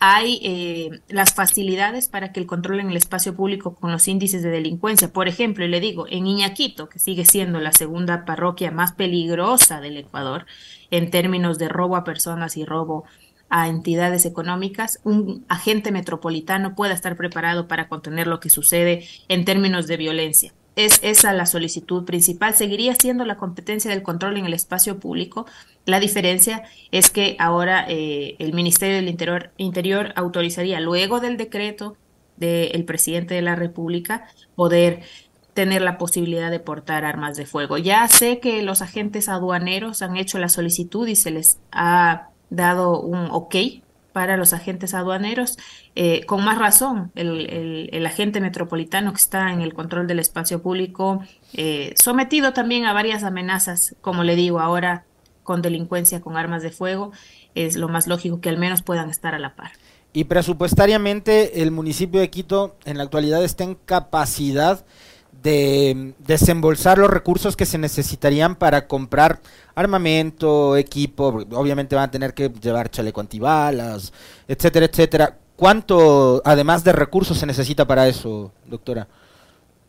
hay 0.00 0.40
eh, 0.42 1.00
las 1.08 1.34
facilidades 1.34 2.08
para 2.08 2.32
que 2.32 2.40
el 2.40 2.46
control 2.46 2.80
en 2.80 2.90
el 2.90 2.96
espacio 2.96 3.34
público 3.34 3.74
con 3.74 3.90
los 3.90 4.06
índices 4.08 4.42
de 4.42 4.50
delincuencia. 4.50 5.12
Por 5.12 5.28
ejemplo, 5.28 5.64
y 5.64 5.68
le 5.68 5.80
digo, 5.80 6.06
en 6.08 6.26
Iñaquito, 6.26 6.88
que 6.88 6.98
sigue 6.98 7.24
siendo 7.24 7.60
la 7.60 7.72
segunda 7.72 8.24
parroquia 8.24 8.70
más 8.70 8.92
peligrosa 8.92 9.80
del 9.80 9.98
Ecuador 10.10 10.46
en 10.90 11.10
términos 11.10 11.58
de 11.58 11.68
robo 11.68 11.96
a 11.96 12.04
personas 12.04 12.56
y 12.56 12.64
robo 12.64 13.04
a 13.48 13.68
entidades 13.68 14.26
económicas, 14.26 15.00
un 15.02 15.44
agente 15.48 15.90
metropolitano 15.90 16.76
pueda 16.76 16.94
estar 16.94 17.16
preparado 17.16 17.66
para 17.66 17.88
contener 17.88 18.28
lo 18.28 18.38
que 18.38 18.50
sucede 18.50 19.04
en 19.28 19.44
términos 19.44 19.88
de 19.88 19.96
violencia. 19.96 20.52
Es 20.76 21.00
esa 21.02 21.32
la 21.32 21.46
solicitud 21.46 22.04
principal. 22.04 22.54
Seguiría 22.54 22.94
siendo 22.94 23.24
la 23.24 23.36
competencia 23.36 23.90
del 23.90 24.04
control 24.04 24.36
en 24.36 24.46
el 24.46 24.54
espacio 24.54 25.00
público. 25.00 25.46
La 25.84 25.98
diferencia 25.98 26.62
es 26.92 27.10
que 27.10 27.34
ahora 27.40 27.84
eh, 27.88 28.36
el 28.38 28.52
Ministerio 28.52 28.96
del 28.96 29.08
Interior, 29.08 29.50
Interior, 29.56 30.12
autorizaría, 30.14 30.78
luego 30.78 31.18
del 31.18 31.36
decreto 31.36 31.96
del 32.36 32.84
presidente 32.84 33.34
de 33.34 33.42
la 33.42 33.56
República, 33.56 34.28
poder 34.54 35.02
tener 35.60 35.82
la 35.82 35.98
posibilidad 35.98 36.50
de 36.50 36.58
portar 36.58 37.04
armas 37.04 37.36
de 37.36 37.44
fuego. 37.44 37.76
Ya 37.76 38.08
sé 38.08 38.40
que 38.40 38.62
los 38.62 38.80
agentes 38.80 39.28
aduaneros 39.28 40.00
han 40.00 40.16
hecho 40.16 40.38
la 40.38 40.48
solicitud 40.48 41.06
y 41.06 41.16
se 41.16 41.30
les 41.30 41.58
ha 41.70 42.30
dado 42.48 42.98
un 42.98 43.28
ok 43.30 43.56
para 44.14 44.38
los 44.38 44.54
agentes 44.54 44.94
aduaneros, 44.94 45.58
eh, 45.96 46.24
con 46.24 46.42
más 46.42 46.56
razón, 46.56 47.12
el, 47.14 48.06
agente 48.06 48.40
metropolitano 48.40 49.12
que 49.12 49.18
está 49.18 49.52
en 49.52 49.60
el 49.60 49.74
control 49.74 50.06
del 50.06 50.18
espacio 50.18 50.62
público, 50.62 51.22
eh, 51.52 51.92
sometido 51.94 52.54
también 52.54 52.86
a 52.86 52.94
varias 52.94 53.22
amenazas, 53.22 53.94
como 54.00 54.24
le 54.24 54.36
digo 54.36 54.60
ahora, 54.60 55.04
con 55.42 55.60
delincuencia 55.60 56.22
con 56.22 56.38
armas 56.38 56.62
de 56.62 56.70
fuego, 56.70 57.12
es 57.54 57.76
lo 57.76 57.88
más 57.88 58.06
lógico 58.06 58.40
que 58.40 58.48
al 58.48 58.56
menos 58.56 58.80
puedan 58.80 59.10
estar 59.10 59.34
a 59.34 59.38
la 59.38 59.56
par. 59.56 59.72
Y 60.14 60.24
presupuestariamente 60.24 61.60
el 61.60 61.70
municipio 61.70 62.18
de 62.18 62.30
Quito 62.30 62.78
en 62.86 62.96
la 62.96 63.04
actualidad 63.04 63.44
está 63.44 63.64
en 63.64 63.74
capacidad 63.74 64.86
de 65.42 66.14
desembolsar 66.18 66.98
los 66.98 67.10
recursos 67.10 67.56
que 67.56 67.66
se 67.66 67.78
necesitarían 67.78 68.56
para 68.56 68.86
comprar 68.86 69.40
armamento, 69.74 70.76
equipo, 70.76 71.44
obviamente 71.52 71.96
van 71.96 72.04
a 72.04 72.10
tener 72.10 72.34
que 72.34 72.50
llevar 72.60 72.90
chaleco 72.90 73.20
antibalas, 73.20 74.12
etcétera, 74.46 74.86
etcétera. 74.86 75.36
¿Cuánto, 75.56 76.42
además 76.44 76.84
de 76.84 76.92
recursos, 76.92 77.38
se 77.38 77.46
necesita 77.46 77.86
para 77.86 78.08
eso, 78.08 78.52
doctora? 78.66 79.06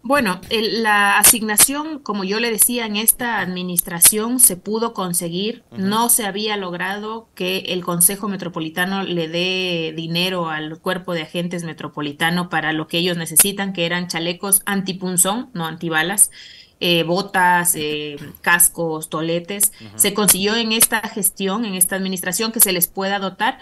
Bueno, 0.03 0.41
la 0.49 1.19
asignación, 1.19 1.99
como 1.99 2.23
yo 2.23 2.39
le 2.39 2.49
decía, 2.49 2.87
en 2.87 2.95
esta 2.95 3.39
administración 3.39 4.39
se 4.39 4.57
pudo 4.57 4.93
conseguir, 4.93 5.63
no 5.77 6.09
se 6.09 6.25
había 6.25 6.57
logrado 6.57 7.29
que 7.35 7.59
el 7.67 7.83
Consejo 7.83 8.27
Metropolitano 8.27 9.03
le 9.03 9.27
dé 9.27 9.93
dinero 9.95 10.49
al 10.49 10.79
cuerpo 10.79 11.13
de 11.13 11.21
agentes 11.21 11.63
metropolitano 11.63 12.49
para 12.49 12.73
lo 12.73 12.87
que 12.87 12.97
ellos 12.97 13.15
necesitan, 13.15 13.73
que 13.73 13.85
eran 13.85 14.07
chalecos 14.07 14.63
antipunzón, 14.65 15.51
no 15.53 15.67
antibalas, 15.67 16.31
eh, 16.79 17.03
botas, 17.03 17.75
eh, 17.75 18.17
cascos, 18.41 19.07
toletes. 19.07 19.71
Se 19.95 20.15
consiguió 20.15 20.55
en 20.55 20.71
esta 20.71 20.99
gestión, 21.01 21.63
en 21.63 21.75
esta 21.75 21.95
administración, 21.95 22.51
que 22.51 22.59
se 22.59 22.73
les 22.73 22.87
pueda 22.87 23.19
dotar, 23.19 23.59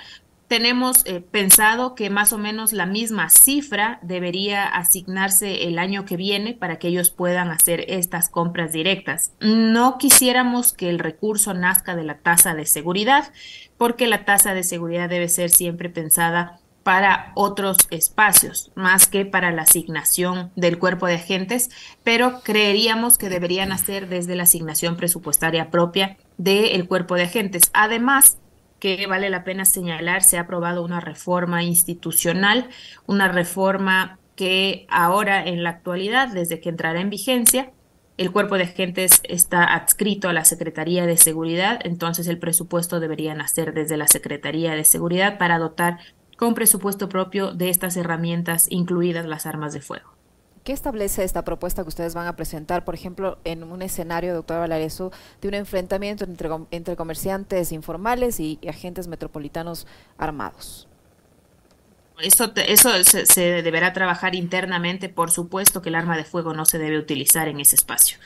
tenemos 0.50 1.06
eh, 1.06 1.22
pensado 1.22 1.94
que 1.94 2.10
más 2.10 2.34
o 2.34 2.40
menos 2.40 2.74
la 2.74 2.88
misma 2.88 3.30
cifra 3.30 4.00
debería 4.02 4.66
asignarse 4.66 5.68
el 5.68 5.78
año 5.78 6.06
que 6.06 6.18
viene 6.18 6.56
para 6.56 6.80
que 6.80 6.88
ellos 6.88 7.12
puedan 7.12 7.52
hacer 7.52 7.86
estas 7.88 8.30
compras 8.30 8.72
directas. 8.72 9.32
No 9.42 10.00
quisiéramos 10.00 10.74
que 10.74 10.90
el 10.90 10.98
recurso 10.98 11.54
nazca 11.54 11.96
de 11.96 12.04
la 12.04 12.18
tasa 12.18 12.56
de 12.56 12.66
seguridad, 12.66 13.32
porque 13.78 14.08
la 14.08 14.26
tasa 14.26 14.56
de 14.56 14.64
seguridad 14.64 15.08
debe 15.08 15.30
ser 15.30 15.52
siempre 15.52 15.88
pensada 15.88 16.60
para 16.82 17.32
otros 17.36 17.78
espacios, 17.92 18.72
más 18.74 19.06
que 19.08 19.26
para 19.26 19.52
la 19.52 19.62
asignación 19.62 20.52
del 20.56 20.80
cuerpo 20.80 21.06
de 21.06 21.16
agentes, 21.16 21.70
pero 22.04 22.42
creeríamos 22.42 23.20
que 23.20 23.30
deberían 23.30 23.72
hacer 23.72 24.10
desde 24.10 24.36
la 24.36 24.44
asignación 24.44 24.98
presupuestaria 24.98 25.70
propia 25.70 26.18
del 26.38 26.88
cuerpo 26.88 27.14
de 27.14 27.24
agentes. 27.24 27.70
Además, 27.74 28.40
que 28.80 29.08
vale 29.08 29.30
la 29.30 29.44
pena 29.44 29.66
señalar, 29.66 30.24
se 30.24 30.38
ha 30.38 30.42
aprobado 30.42 30.84
una 30.84 31.00
reforma 31.00 31.64
institucional, 31.64 32.70
una 33.06 33.28
reforma 33.28 34.20
que 34.36 34.86
ahora 34.90 35.46
en 35.46 35.64
la 35.64 35.72
actualidad, 35.72 36.30
desde 36.30 36.60
que 36.60 36.70
entrará 36.70 37.02
en 37.02 37.10
vigencia, 37.10 37.72
el 38.18 38.32
cuerpo 38.32 38.58
de 38.58 38.64
agentes 38.64 39.22
está 39.24 39.64
adscrito 39.64 40.28
a 40.28 40.34
la 40.34 40.44
Secretaría 40.44 41.06
de 41.06 41.16
Seguridad, 41.16 41.80
entonces 41.84 42.28
el 42.28 42.38
presupuesto 42.38 43.00
debería 43.00 43.34
nacer 43.34 43.74
desde 43.74 43.96
la 43.96 44.08
Secretaría 44.08 44.76
de 44.76 44.84
Seguridad 44.84 45.38
para 45.38 45.58
dotar 45.58 46.00
con 46.38 46.54
presupuesto 46.54 47.10
propio 47.10 47.54
de 47.54 47.70
estas 47.70 47.98
herramientas, 47.98 48.68
incluidas 48.70 49.26
las 49.26 49.46
armas 49.46 49.74
de 49.74 49.82
fuego. 49.82 50.19
¿Qué 50.64 50.74
establece 50.74 51.24
esta 51.24 51.44
propuesta 51.44 51.84
que 51.84 51.90
ustedes 51.90 52.14
van 52.14 52.28
a 52.28 52.36
presentar, 52.36 52.84
por 52.86 52.94
ejemplo, 52.94 53.40
en 53.44 53.64
un 53.64 53.82
escenario, 53.82 54.34
doctora 54.34 54.60
Valareso, 54.60 55.12
de 55.42 55.48
un 55.48 55.54
enfrentamiento 55.54 56.26
entre, 56.26 56.96
comerciantes 56.96 57.72
informales 57.72 58.40
y, 58.40 58.60
agentes 58.68 59.08
metropolitanos 59.08 59.88
armados? 60.18 60.88
Eso, 62.22 62.52
eso 62.56 62.90
se, 63.04 63.62
deberá 63.62 63.94
trabajar 63.94 64.36
internamente, 64.36 65.08
por 65.08 65.32
supuesto 65.32 65.82
que 65.82 65.90
el 65.90 65.96
arma 65.96 66.18
de 66.18 66.26
fuego 66.26 66.54
no 66.54 66.66
se 66.66 66.78
debe 66.78 67.00
utilizar 67.00 67.48
en 67.48 67.62
ese 67.62 67.76
espacio. 67.76 68.18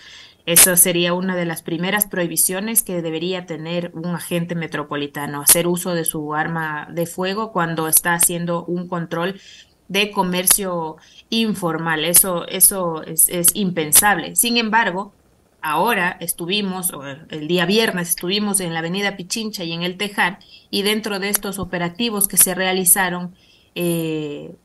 Eso 0.45 0.75
sería 0.75 1.13
una 1.13 1.37
de 1.37 1.45
las 1.45 1.61
primeras 1.61 2.05
prohibiciones 2.05 2.83
que 2.83 3.01
debería 3.01 3.45
tener 3.45 3.91
un 3.93 4.07
agente 4.07 4.55
metropolitano, 4.55 5.41
hacer 5.41 5.67
uso 5.67 5.93
de 5.93 6.03
su 6.03 6.33
arma 6.33 6.87
de 6.91 7.05
fuego 7.05 7.53
cuando 7.53 7.87
está 7.87 8.13
haciendo 8.13 8.65
un 8.65 8.89
control 8.89 9.39
de 9.87 10.11
comercio 10.11 10.97
informal. 11.29 12.05
Eso, 12.05 12.47
eso 12.47 13.03
es, 13.03 13.29
impensable. 13.53 14.35
Sin 14.35 14.57
embargo, 14.57 15.13
ahora 15.61 16.17
estuvimos, 16.19 16.91
el 17.29 17.47
día 17.47 17.65
viernes 17.65 18.09
estuvimos 18.09 18.59
en 18.59 18.73
la 18.73 18.79
avenida 18.79 19.17
Pichincha 19.17 19.63
y 19.63 19.71
en 19.71 19.83
el 19.83 19.97
Tejar, 19.97 20.39
y 20.69 20.81
dentro 20.81 21.19
de 21.19 21.29
estos 21.29 21.59
operativos 21.59 22.27
que 22.27 22.37
se 22.37 22.55
realizaron, 22.55 23.35
eh, 23.75 24.55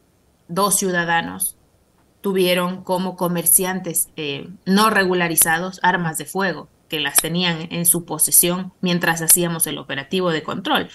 dos 0.48 0.76
ciudadanos 0.76 1.56
tuvieron 2.20 2.82
como 2.82 3.16
comerciantes 3.16 4.10
eh, 4.16 4.48
no 4.64 4.90
regularizados 4.90 5.78
armas 5.82 6.18
de 6.18 6.24
fuego 6.24 6.68
que 6.88 7.00
las 7.00 7.16
tenían 7.16 7.68
en 7.70 7.86
su 7.86 8.04
posesión 8.04 8.72
mientras 8.80 9.22
hacíamos 9.22 9.66
el 9.66 9.78
operativo 9.78 10.30
de 10.30 10.42
control. 10.42 10.88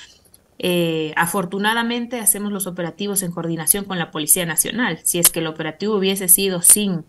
Eh, 0.60 1.13
afortunadamente 1.17 2.19
hacemos 2.19 2.51
los 2.51 2.67
operativos 2.67 3.24
en 3.24 3.31
coordinación 3.31 3.86
con 3.86 4.00
la 4.00 4.12
Policía 4.12 4.45
Nacional. 4.45 5.00
Si 5.03 5.19
es 5.19 5.29
que 5.29 5.39
el 5.39 5.48
operativo 5.48 5.95
hubiese 5.95 6.29
sido 6.29 6.62
sin 6.62 7.05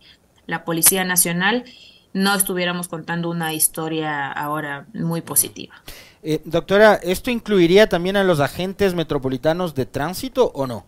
la 0.46 0.64
Policía 0.64 1.04
Nacional, 1.04 1.64
no 2.12 2.34
estuviéramos 2.34 2.88
contando 2.88 3.28
una 3.28 3.52
historia 3.52 4.30
ahora 4.30 4.86
muy 4.94 5.20
positiva. 5.20 5.74
Eh, 6.22 6.40
doctora, 6.44 6.94
¿esto 6.94 7.30
incluiría 7.30 7.88
también 7.88 8.16
a 8.16 8.24
los 8.24 8.40
agentes 8.40 8.94
metropolitanos 8.94 9.74
de 9.74 9.84
tránsito 9.84 10.50
o 10.54 10.66
no? 10.66 10.86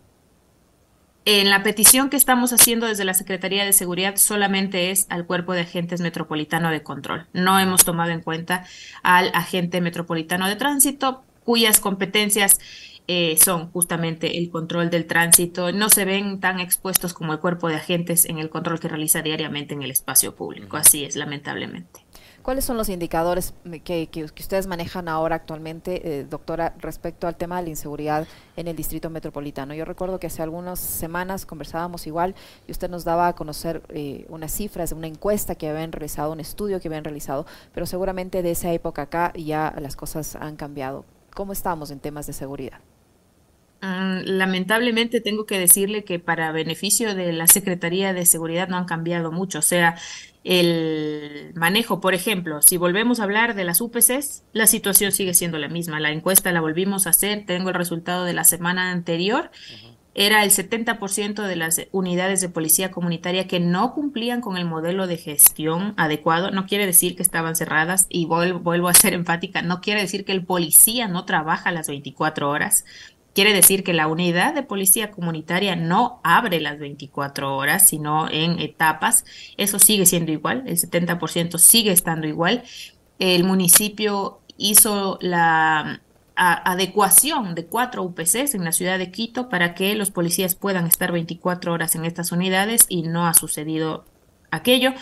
En 1.29 1.51
la 1.51 1.65
petición 1.65 2.09
que 2.09 2.17
estamos 2.17 2.53
haciendo 2.53 2.87
desde 2.87 3.05
la 3.05 3.13
Secretaría 3.13 3.65
de 3.65 3.73
Seguridad 3.73 4.15
solamente 4.15 4.93
es 4.93 5.07
al 5.09 5.27
Cuerpo 5.27 5.55
de 5.55 5.63
Agentes 5.63 6.01
Metropolitano 6.01 6.71
de 6.71 6.85
Control. 6.85 7.27
No 7.33 7.59
hemos 7.59 7.85
tomado 7.85 8.13
en 8.13 8.21
cuenta 8.21 8.65
al 9.03 9.33
agente 9.35 9.81
metropolitano 9.81 10.47
de 10.47 10.55
tránsito 10.55 11.25
cuyas 11.47 11.81
competencias 11.81 12.59
eh, 13.09 13.39
son 13.43 13.71
justamente 13.71 14.37
el 14.37 14.51
control 14.51 14.91
del 14.91 15.07
tránsito, 15.07 15.71
no 15.71 15.89
se 15.89 16.05
ven 16.05 16.41
tan 16.41 16.59
expuestos 16.59 17.15
como 17.15 17.33
el 17.33 17.39
cuerpo 17.39 17.69
de 17.69 17.77
agentes 17.77 18.25
en 18.25 18.39
el 18.39 18.51
control 18.51 18.81
que 18.81 18.89
realiza 18.89 19.23
diariamente 19.23 19.73
en 19.73 19.83
el 19.83 19.93
espacio 19.93 20.35
público. 20.35 20.77
Así 20.77 21.05
es, 21.05 21.15
lamentablemente. 21.15 22.01
¿Cuáles 22.43 22.65
son 22.65 22.77
los 22.77 22.89
indicadores 22.89 23.55
que, 23.85 24.31
ustedes 24.39 24.67
manejan 24.67 25.09
ahora 25.09 25.37
actualmente, 25.37 26.21
eh, 26.21 26.25
doctora, 26.25 26.75
respecto 26.79 27.27
al 27.27 27.37
tema 27.37 27.57
de 27.57 27.65
la 27.65 27.71
inseguridad 27.71 28.27
en 28.57 28.69
el 28.69 28.77
Distrito 28.77 29.11
Metropolitano? 29.11 29.75
Yo 29.75 29.85
recuerdo 29.85 30.21
que 30.21 30.29
hace 30.29 30.43
algunas 30.43 30.79
semanas 30.79 31.47
conversábamos 31.47 32.07
igual 32.07 32.35
y 32.69 32.73
usted 32.73 32.89
nos 32.89 33.05
daba 33.05 33.29
a 33.29 33.35
conocer 33.35 33.83
eh, 33.89 34.27
unas 34.29 34.53
cifras 34.53 34.91
de 34.91 34.97
una 34.97 35.09
encuesta 35.09 35.55
que 35.55 35.69
habían 35.69 35.93
realizado, 35.93 36.33
un 36.33 36.41
estudio 36.41 36.81
que 36.81 36.89
habían 36.89 37.05
realizado, 37.05 37.47
pero 37.73 37.87
seguramente 37.87 38.43
de 38.43 38.53
esa 38.53 38.73
época 38.73 39.03
acá 39.03 39.33
ya 39.35 39.75
las 39.81 39.97
cosas 39.97 40.37
han 40.37 40.55
cambiado. 40.55 41.05
¿Cómo 41.37 41.53
estamos 41.53 41.91
en 41.91 42.01
temas 42.01 42.27
de 42.27 42.33
seguridad? 42.33 42.81
Mm, 43.83 44.21
lamentablemente 44.25 45.21
tengo 45.21 45.45
que 45.45 45.59
decirle 45.59 46.03
que 46.03 46.19
para 46.19 46.51
beneficio 46.51 47.15
de 47.15 47.31
la 47.35 47.47
Secretaría 47.47 48.15
de 48.15 48.25
Seguridad 48.25 48.69
no 48.69 48.79
han 48.79 48.87
cambiado 48.87 49.31
mucho. 49.33 49.59
O 49.59 49.63
sea, 49.63 49.97
el 50.45 51.53
manejo, 51.55 52.01
por 52.01 52.15
ejemplo, 52.15 52.63
si 52.63 52.79
volvemos 52.79 53.21
a 53.21 53.25
hablar 53.25 53.55
de 53.55 53.65
las 53.65 53.83
UPCs, 53.83 54.45
la 54.55 54.67
situación 54.67 55.13
sigue 55.13 55.35
siendo 55.35 55.59
la 55.59 55.69
misma. 55.69 56.01
La 56.01 56.11
encuesta 56.11 56.53
la 56.53 56.63
volvimos 56.63 57.07
a 57.07 57.11
hacer, 57.11 57.45
tengo 57.45 57.69
el 57.69 57.75
resultado 57.75 58.25
de 58.25 58.33
la 58.33 58.45
semana 58.45 58.91
anterior 58.91 59.51
era 60.19 60.45
el 60.45 60.51
70% 60.51 61.43
de 61.43 61.57
las 61.57 61.83
unidades 61.93 62.41
de 62.41 62.49
policía 62.49 62.91
comunitaria 62.91 63.47
que 63.47 63.61
no 63.61 63.93
cumplían 63.93 64.41
con 64.41 64.57
el 64.57 64.65
modelo 64.65 65.07
de 65.07 65.19
gestión 65.19 65.93
adecuado. 65.99 66.51
No 66.51 66.65
quiere 66.65 66.87
decir 66.87 67.17
que 67.17 67.23
estaban 67.23 67.55
cerradas 67.55 68.07
y 68.09 68.25
vuelvo, 68.25 68.89
a 68.89 68.95
ser 68.95 69.13
enfática, 69.13 69.61
no 69.61 69.83
quiere 69.83 70.01
decir 70.01 70.25
que 70.25 70.33
el 70.33 70.43
policía 70.43 71.07
no 71.07 71.27
trabaja 71.27 71.71
las 71.71 71.89
24 71.89 72.49
horas. 72.49 72.87
Quiere 73.35 73.53
decir 73.53 73.85
que 73.85 73.93
la 73.93 74.07
unidad 74.07 74.55
de 74.55 74.63
policía 74.63 75.11
comunitaria 75.11 75.77
no 75.77 76.23
abre 76.25 76.63
las 76.63 76.79
24 76.79 77.55
horas, 77.55 77.87
sino 77.87 78.31
en 78.31 78.59
etapas. 78.59 79.27
Eso 79.59 79.79
sigue 79.79 80.07
siendo 80.07 80.33
igual, 80.33 80.65
el 80.67 80.79
70% 80.79 81.59
sigue 81.59 81.93
estando 81.93 82.27
igual. 82.27 82.63
El 83.19 83.45
municipio 83.45 84.41
hizo 84.57 85.19
la 85.21 86.01
adecuación 86.37 87.55
de 87.55 87.67
cuatro 87.67 88.03
UPCs 88.03 88.55
en 88.55 88.65
la 88.65 88.73
ciudad 88.73 88.99
de 88.99 89.11
Quito 89.11 89.49
para 89.49 89.75
que 89.75 89.95
los 89.95 90.11
policías 90.11 90.55
puedan 90.55 90.87
estar 90.87 91.11
24 91.11 91.73
horas 91.73 91.95
en 91.95 92.05
estas 92.05 92.31
unidades 92.31 92.87
y 92.89 93.03
no 93.03 93.27
ha 93.27 93.35
sucedido 93.35 94.05
aquello. 94.51 94.93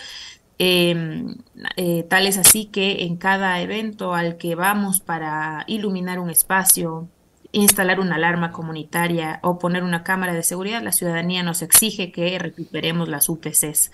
Em, 0.58 1.36
eh, 1.76 2.04
tal 2.08 2.26
es 2.28 2.38
así 2.38 2.66
que 2.66 3.02
en 3.04 3.16
cada 3.16 3.60
evento 3.60 4.14
al 4.14 4.36
que 4.36 4.54
vamos 4.54 5.00
para 5.00 5.64
iluminar 5.66 6.20
un 6.20 6.30
espacio, 6.30 7.08
instalar 7.50 7.98
una 7.98 8.14
alarma 8.16 8.52
comunitaria 8.52 9.40
o 9.42 9.58
poner 9.58 9.82
una 9.82 10.04
cámara 10.04 10.32
de 10.32 10.44
seguridad, 10.44 10.82
la 10.82 10.92
ciudadanía 10.92 11.42
nos 11.42 11.62
exige 11.62 12.12
que 12.12 12.38
recuperemos 12.38 13.08
las 13.08 13.28
UPCs. 13.28 13.90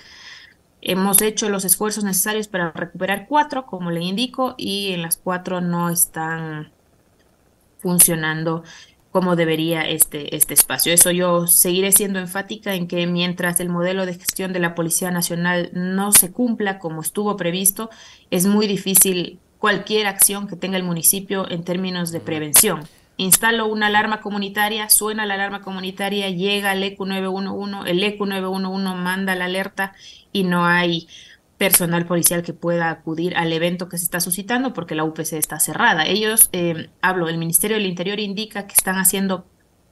Hemos 0.82 1.22
hecho 1.22 1.48
los 1.48 1.64
esfuerzos 1.64 2.04
necesarios 2.04 2.48
para 2.48 2.72
recuperar 2.72 3.26
cuatro, 3.28 3.66
como 3.66 3.90
le 3.90 4.02
indico, 4.02 4.54
y 4.58 4.92
en 4.92 5.02
las 5.02 5.16
cuatro 5.18 5.60
no 5.60 5.90
están 5.90 6.72
funcionando 7.80 8.62
como 9.10 9.34
debería 9.34 9.82
este, 9.82 10.36
este 10.36 10.54
espacio. 10.54 10.92
Eso 10.92 11.10
yo 11.10 11.46
seguiré 11.46 11.90
siendo 11.92 12.18
enfática 12.18 12.74
en 12.74 12.86
que 12.86 13.06
mientras 13.06 13.58
el 13.60 13.68
modelo 13.68 14.06
de 14.06 14.14
gestión 14.14 14.52
de 14.52 14.60
la 14.60 14.74
Policía 14.74 15.10
Nacional 15.10 15.70
no 15.72 16.12
se 16.12 16.30
cumpla 16.30 16.78
como 16.78 17.00
estuvo 17.00 17.36
previsto, 17.36 17.90
es 18.30 18.46
muy 18.46 18.66
difícil 18.66 19.40
cualquier 19.58 20.06
acción 20.06 20.46
que 20.46 20.56
tenga 20.56 20.76
el 20.76 20.84
municipio 20.84 21.50
en 21.50 21.64
términos 21.64 22.12
de 22.12 22.20
prevención. 22.20 22.88
Instalo 23.16 23.66
una 23.66 23.88
alarma 23.88 24.22
comunitaria, 24.22 24.88
suena 24.88 25.26
la 25.26 25.34
alarma 25.34 25.60
comunitaria, 25.60 26.30
llega 26.30 26.72
el 26.72 26.82
ECU 26.82 27.04
911, 27.04 27.90
el 27.90 28.02
ECU 28.02 28.24
911 28.24 28.94
manda 28.94 29.34
la 29.34 29.44
alerta 29.44 29.92
y 30.32 30.44
no 30.44 30.64
hay 30.64 31.06
personal 31.60 32.06
policial 32.06 32.42
que 32.42 32.54
pueda 32.54 32.88
acudir 32.88 33.36
al 33.36 33.52
evento 33.52 33.90
que 33.90 33.98
se 33.98 34.04
está 34.04 34.18
suscitando 34.20 34.72
porque 34.72 34.94
la 34.94 35.04
UPC 35.04 35.34
está 35.34 35.60
cerrada. 35.60 36.06
Ellos, 36.06 36.48
eh, 36.52 36.88
hablo, 37.02 37.28
el 37.28 37.36
Ministerio 37.36 37.76
del 37.76 37.84
Interior 37.84 38.18
indica 38.18 38.66
que 38.66 38.72
están 38.72 38.96
haciendo 38.96 39.44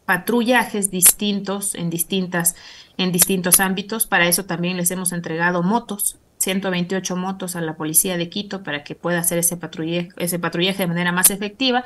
patrullajes 0.06 0.90
distintos 0.90 1.75
en 1.75 1.90
distintas 1.90 2.56
en 2.96 3.12
distintos 3.12 3.60
ámbitos. 3.60 4.06
Para 4.06 4.28
eso 4.28 4.46
también 4.46 4.78
les 4.78 4.90
hemos 4.92 5.12
entregado 5.12 5.62
motos, 5.62 6.18
128 6.38 7.16
motos 7.16 7.54
a 7.54 7.60
la 7.60 7.76
policía 7.76 8.16
de 8.16 8.30
Quito 8.30 8.62
para 8.62 8.82
que 8.82 8.94
pueda 8.94 9.18
hacer 9.18 9.37
ese 9.37 9.58
patrullaje, 9.58 10.08
ese 10.16 10.38
patrullaje 10.38 10.84
de 10.84 10.87
manera 10.87 11.12
más 11.12 11.28
efectiva, 11.28 11.84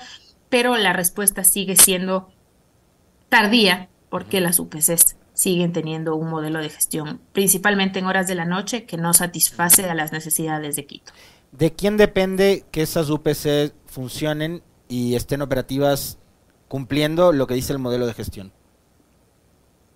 pero 0.48 0.76
la 0.76 0.92
respuesta 0.92 1.42
sigue 1.42 1.74
siendo 1.74 2.30
tardía 3.28 3.88
porque 4.10 4.40
las 4.40 4.60
UPCs 4.60 5.16
siguen 5.34 5.72
teniendo 5.72 6.16
un 6.16 6.28
modelo 6.28 6.60
de 6.60 6.68
gestión, 6.68 7.20
principalmente 7.32 7.98
en 7.98 8.06
horas 8.06 8.26
de 8.26 8.34
la 8.34 8.44
noche, 8.44 8.84
que 8.84 8.96
no 8.96 9.14
satisface 9.14 9.84
a 9.84 9.94
las 9.94 10.12
necesidades 10.12 10.76
de 10.76 10.86
Quito. 10.86 11.12
¿De 11.52 11.72
quién 11.72 11.96
depende 11.96 12.64
que 12.70 12.82
esas 12.82 13.10
UPC 13.10 13.72
funcionen 13.86 14.62
y 14.88 15.14
estén 15.14 15.42
operativas 15.42 16.18
cumpliendo 16.68 17.32
lo 17.32 17.46
que 17.46 17.54
dice 17.54 17.72
el 17.72 17.78
modelo 17.78 18.06
de 18.06 18.14
gestión? 18.14 18.52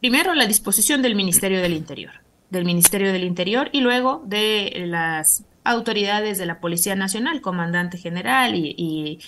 Primero, 0.00 0.34
la 0.34 0.46
disposición 0.46 1.02
del 1.02 1.14
Ministerio 1.14 1.62
del 1.62 1.72
Interior, 1.72 2.12
del 2.50 2.64
Ministerio 2.64 3.12
del 3.12 3.24
Interior 3.24 3.70
y 3.72 3.80
luego 3.80 4.22
de 4.26 4.84
las 4.86 5.44
autoridades 5.64 6.38
de 6.38 6.46
la 6.46 6.60
Policía 6.60 6.94
Nacional, 6.94 7.40
comandante 7.40 7.98
general 7.98 8.54
y, 8.54 9.18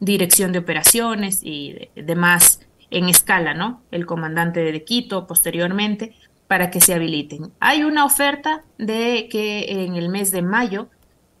dirección 0.00 0.52
de 0.52 0.58
operaciones 0.58 1.40
y 1.42 1.88
demás 1.94 2.60
en 2.94 3.08
escala, 3.08 3.54
¿no? 3.54 3.82
El 3.90 4.06
comandante 4.06 4.60
de 4.60 4.84
Quito 4.84 5.26
posteriormente 5.26 6.14
para 6.46 6.70
que 6.70 6.80
se 6.80 6.94
habiliten. 6.94 7.52
Hay 7.60 7.82
una 7.82 8.04
oferta 8.04 8.62
de 8.78 9.28
que 9.30 9.84
en 9.84 9.96
el 9.96 10.08
mes 10.08 10.30
de 10.30 10.42
mayo 10.42 10.88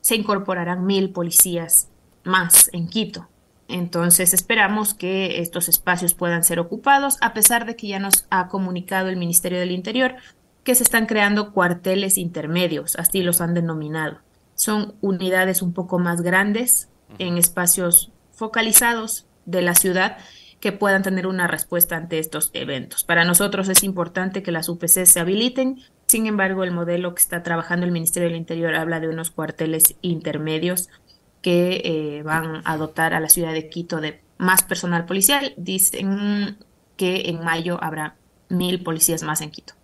se 0.00 0.16
incorporarán 0.16 0.84
mil 0.84 1.10
policías 1.10 1.88
más 2.24 2.68
en 2.72 2.88
Quito. 2.88 3.28
Entonces 3.68 4.34
esperamos 4.34 4.94
que 4.94 5.40
estos 5.40 5.68
espacios 5.68 6.12
puedan 6.12 6.44
ser 6.44 6.58
ocupados, 6.58 7.16
a 7.20 7.32
pesar 7.32 7.64
de 7.64 7.76
que 7.76 7.86
ya 7.86 7.98
nos 7.98 8.26
ha 8.30 8.48
comunicado 8.48 9.08
el 9.08 9.16
Ministerio 9.16 9.60
del 9.60 9.70
Interior 9.70 10.16
que 10.64 10.74
se 10.74 10.82
están 10.82 11.06
creando 11.06 11.52
cuarteles 11.52 12.18
intermedios, 12.18 12.96
así 12.96 13.22
los 13.22 13.40
han 13.40 13.54
denominado. 13.54 14.18
Son 14.54 14.94
unidades 15.00 15.62
un 15.62 15.72
poco 15.72 15.98
más 15.98 16.22
grandes 16.22 16.88
en 17.18 17.38
espacios 17.38 18.10
focalizados 18.32 19.26
de 19.46 19.62
la 19.62 19.74
ciudad 19.74 20.16
que 20.64 20.72
puedan 20.72 21.02
tener 21.02 21.26
una 21.26 21.46
respuesta 21.46 21.94
ante 21.94 22.18
estos 22.18 22.48
eventos. 22.54 23.04
Para 23.04 23.26
nosotros 23.26 23.68
es 23.68 23.84
importante 23.84 24.42
que 24.42 24.50
las 24.50 24.70
UPC 24.70 25.04
se 25.04 25.20
habiliten, 25.20 25.82
sin 26.06 26.24
embargo 26.24 26.64
el 26.64 26.70
modelo 26.70 27.14
que 27.14 27.20
está 27.20 27.42
trabajando 27.42 27.84
el 27.84 27.92
Ministerio 27.92 28.30
del 28.30 28.38
Interior 28.38 28.74
habla 28.74 28.98
de 28.98 29.10
unos 29.10 29.30
cuarteles 29.30 29.96
intermedios 30.00 30.88
que 31.42 31.82
eh, 31.84 32.22
van 32.22 32.62
a 32.64 32.78
dotar 32.78 33.12
a 33.12 33.20
la 33.20 33.28
ciudad 33.28 33.52
de 33.52 33.68
Quito 33.68 34.00
de 34.00 34.22
más 34.38 34.62
personal 34.62 35.04
policial. 35.04 35.52
Dicen 35.58 36.56
que 36.96 37.28
en 37.28 37.44
mayo 37.44 37.76
habrá 37.82 38.16
mil 38.48 38.82
policías 38.82 39.22
más 39.22 39.42
en 39.42 39.50
Quito. 39.50 39.74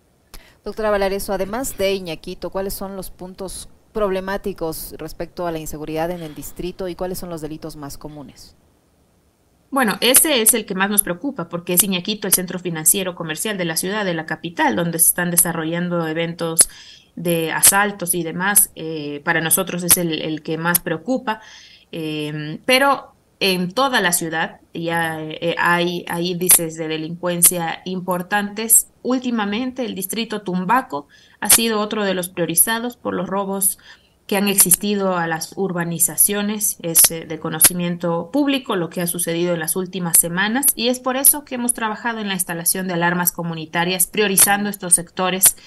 Doctora 0.65 0.89
Valareso, 0.89 1.31
además 1.31 1.77
de 1.77 1.93
Iñaquito, 1.93 2.49
¿cuáles 2.49 2.73
son 2.73 2.95
los 2.95 3.11
puntos 3.11 3.69
problemáticos 3.93 4.95
respecto 4.97 5.45
a 5.45 5.51
la 5.51 5.59
inseguridad 5.59 6.09
en 6.09 6.23
el 6.23 6.33
distrito 6.33 6.87
y 6.87 6.95
cuáles 6.95 7.19
son 7.19 7.29
los 7.29 7.41
delitos 7.41 7.75
más 7.75 7.99
comunes? 7.99 8.55
Bueno, 9.71 9.97
ese 10.01 10.41
es 10.41 10.53
el 10.53 10.65
que 10.65 10.75
más 10.75 10.89
nos 10.89 11.01
preocupa 11.01 11.47
porque 11.47 11.73
es 11.73 11.83
Iñaquito 11.83 12.27
el 12.27 12.33
centro 12.33 12.59
financiero 12.59 13.15
comercial 13.15 13.57
de 13.57 13.63
la 13.63 13.77
ciudad, 13.77 14.03
de 14.03 14.13
la 14.13 14.25
capital, 14.25 14.75
donde 14.75 14.99
se 14.99 15.07
están 15.07 15.31
desarrollando 15.31 16.05
eventos 16.07 16.69
de 17.15 17.51
asaltos 17.53 18.13
y 18.13 18.23
demás, 18.23 18.71
eh, 18.75 19.21
para 19.23 19.39
nosotros 19.39 19.83
es 19.83 19.95
el, 19.97 20.43
que 20.43 20.57
más 20.57 20.81
preocupa. 20.81 21.39
Eh, 21.93 22.59
pero 22.65 23.13
en 23.39 23.71
toda 23.71 24.01
la 24.01 24.11
ciudad 24.11 24.59
ya 24.73 25.21
eh, 25.21 25.55
hay, 25.57 26.05
hay, 26.09 26.31
índices 26.31 26.75
de 26.75 26.89
delincuencia 26.89 27.81
importantes. 27.85 28.89
Últimamente 29.03 29.85
el 29.85 29.95
distrito 29.95 30.41
Tumbaco 30.41 31.07
ha 31.39 31.49
sido 31.49 31.79
otro 31.79 32.03
de 32.03 32.13
los 32.13 32.27
priorizados 32.27 32.97
por 32.97 33.13
los 33.13 33.27
robos 33.27 33.79
que 34.31 34.37
han 34.37 34.47
existido 34.47 35.17
a 35.17 35.27
las 35.27 35.51
urbanizaciones. 35.57 36.77
Es 36.81 37.09
de 37.09 37.39
conocimiento 37.41 38.29
público 38.31 38.77
lo 38.77 38.89
que 38.89 39.01
ha 39.01 39.07
sucedido 39.07 39.53
en 39.53 39.59
las 39.59 39.75
últimas 39.75 40.17
semanas 40.17 40.67
y 40.73 40.87
es 40.87 41.01
por 41.01 41.17
eso 41.17 41.43
que 41.43 41.55
hemos 41.55 41.73
trabajado 41.73 42.19
en 42.19 42.29
la 42.29 42.35
instalación 42.35 42.87
de 42.87 42.93
alarmas 42.93 43.33
comunitarias, 43.33 44.07
priorizando 44.07 44.69
estos 44.69 44.93
sectores 44.93 45.57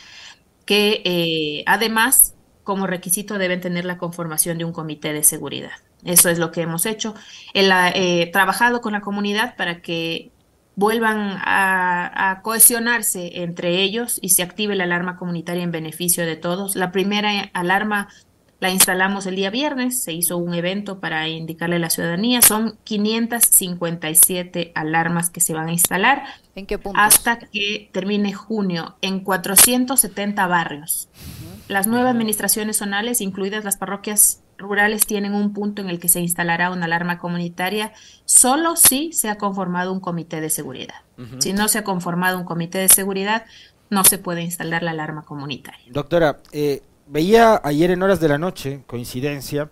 que 0.65 1.03
eh, 1.05 1.63
además 1.67 2.37
como 2.63 2.87
requisito 2.87 3.37
deben 3.37 3.61
tener 3.61 3.85
la 3.85 3.99
conformación 3.99 4.57
de 4.57 4.65
un 4.65 4.73
comité 4.73 5.13
de 5.13 5.25
seguridad. 5.25 5.73
Eso 6.03 6.31
es 6.31 6.39
lo 6.39 6.51
que 6.51 6.63
hemos 6.63 6.87
hecho. 6.87 7.15
He 7.53 7.69
eh, 7.69 8.31
trabajado 8.33 8.81
con 8.81 8.95
la 8.95 9.03
comunidad 9.03 9.57
para 9.57 9.83
que 9.83 10.31
vuelvan 10.75 11.37
a, 11.45 12.31
a, 12.31 12.41
cohesionarse 12.41 13.43
entre 13.43 13.83
ellos 13.83 14.19
y 14.23 14.31
se 14.31 14.43
active 14.43 14.75
la 14.75 14.85
alarma 14.85 15.19
comunitaria 15.19 15.63
en 15.63 15.71
beneficio 15.71 16.25
de 16.25 16.37
todos. 16.37 16.77
La 16.77 16.93
primera 16.93 17.51
alarma 17.53 18.09
la 18.65 18.71
instalamos 18.71 19.27
el 19.27 19.37
día 19.37 19.51
viernes, 19.51 20.03
se 20.03 20.15
hizo 20.15 20.39
un 20.39 20.55
evento 20.55 20.99
para 20.99 21.29
indicarle 21.29 21.77
a 21.77 21.81
la 21.81 21.91
ciudadanía. 21.91 22.41
Son 22.41 22.79
557 22.85 24.73
alarmas 24.75 25.29
que 25.29 25.43
se 25.43 25.53
van 25.53 25.69
a 25.69 25.73
instalar. 25.73 26.23
¿En 26.55 26.65
qué 26.65 26.79
punto? 26.79 26.99
Hasta 26.99 27.39
que 27.39 27.91
termine 27.93 28.33
junio, 28.33 28.97
en 29.03 29.21
470 29.21 30.47
barrios. 30.47 31.11
Las 31.69 31.87
nueve 31.87 32.09
administraciones 32.09 32.79
zonales, 32.79 33.21
incluidas 33.21 33.65
las 33.65 33.77
parroquias 33.77 34.43
rurales, 34.57 35.05
tienen 35.05 35.35
un 35.35 35.53
punto 35.53 35.83
en 35.83 35.91
el 35.91 36.01
que 36.01 36.09
se 36.09 36.21
instalará 36.21 36.71
una 36.71 36.87
alarma 36.87 37.19
comunitaria 37.19 37.93
solo 38.25 38.77
si 38.77 39.13
se 39.13 39.29
ha 39.29 39.37
conformado 39.37 39.93
un 39.93 40.01
comité 40.01 40.41
de 40.41 40.49
seguridad. 40.49 41.03
Si 41.39 41.53
no 41.53 41.69
se 41.69 41.81
ha 41.81 41.85
conformado 41.85 42.39
un 42.39 42.45
comité 42.45 42.79
de 42.79 42.89
seguridad, 42.89 43.45
no 43.91 44.05
se 44.05 44.17
puede 44.17 44.41
instalar 44.41 44.83
la 44.83 44.93
alarma 44.93 45.23
comunitaria. 45.27 45.85
Doctora, 45.93 46.39
eh, 46.51 46.83
veía 47.07 47.61
ayer 47.65 47.91
en 47.91 48.03
horas 48.03 48.21
de 48.21 48.29
la 48.29 48.39
noche, 48.39 48.83
coincidencia, 48.87 49.71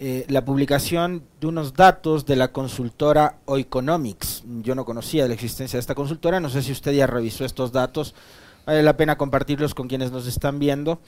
eh, 0.00 0.26
la 0.28 0.44
publicación 0.44 1.22
de 1.40 1.46
unos 1.46 1.74
datos 1.74 2.26
de 2.26 2.36
la 2.36 2.52
consultora 2.52 3.38
Oeconomics. 3.46 4.42
Yo 4.62 4.74
no 4.74 4.84
conocía 4.84 5.28
la 5.28 5.34
existencia 5.34 5.76
de 5.76 5.80
esta 5.80 5.94
consultora, 5.94 6.40
no 6.40 6.50
sé 6.50 6.62
si 6.62 6.72
usted 6.72 6.92
ya 6.92 7.06
revisó 7.06 7.44
estos 7.44 7.72
datos. 7.72 8.14
Vale 8.66 8.82
la 8.82 8.96
pena 8.96 9.16
compartirlos 9.16 9.74
con 9.74 9.88
quienes 9.88 10.10
nos 10.10 10.26
están 10.26 10.58
viendo 10.58 11.00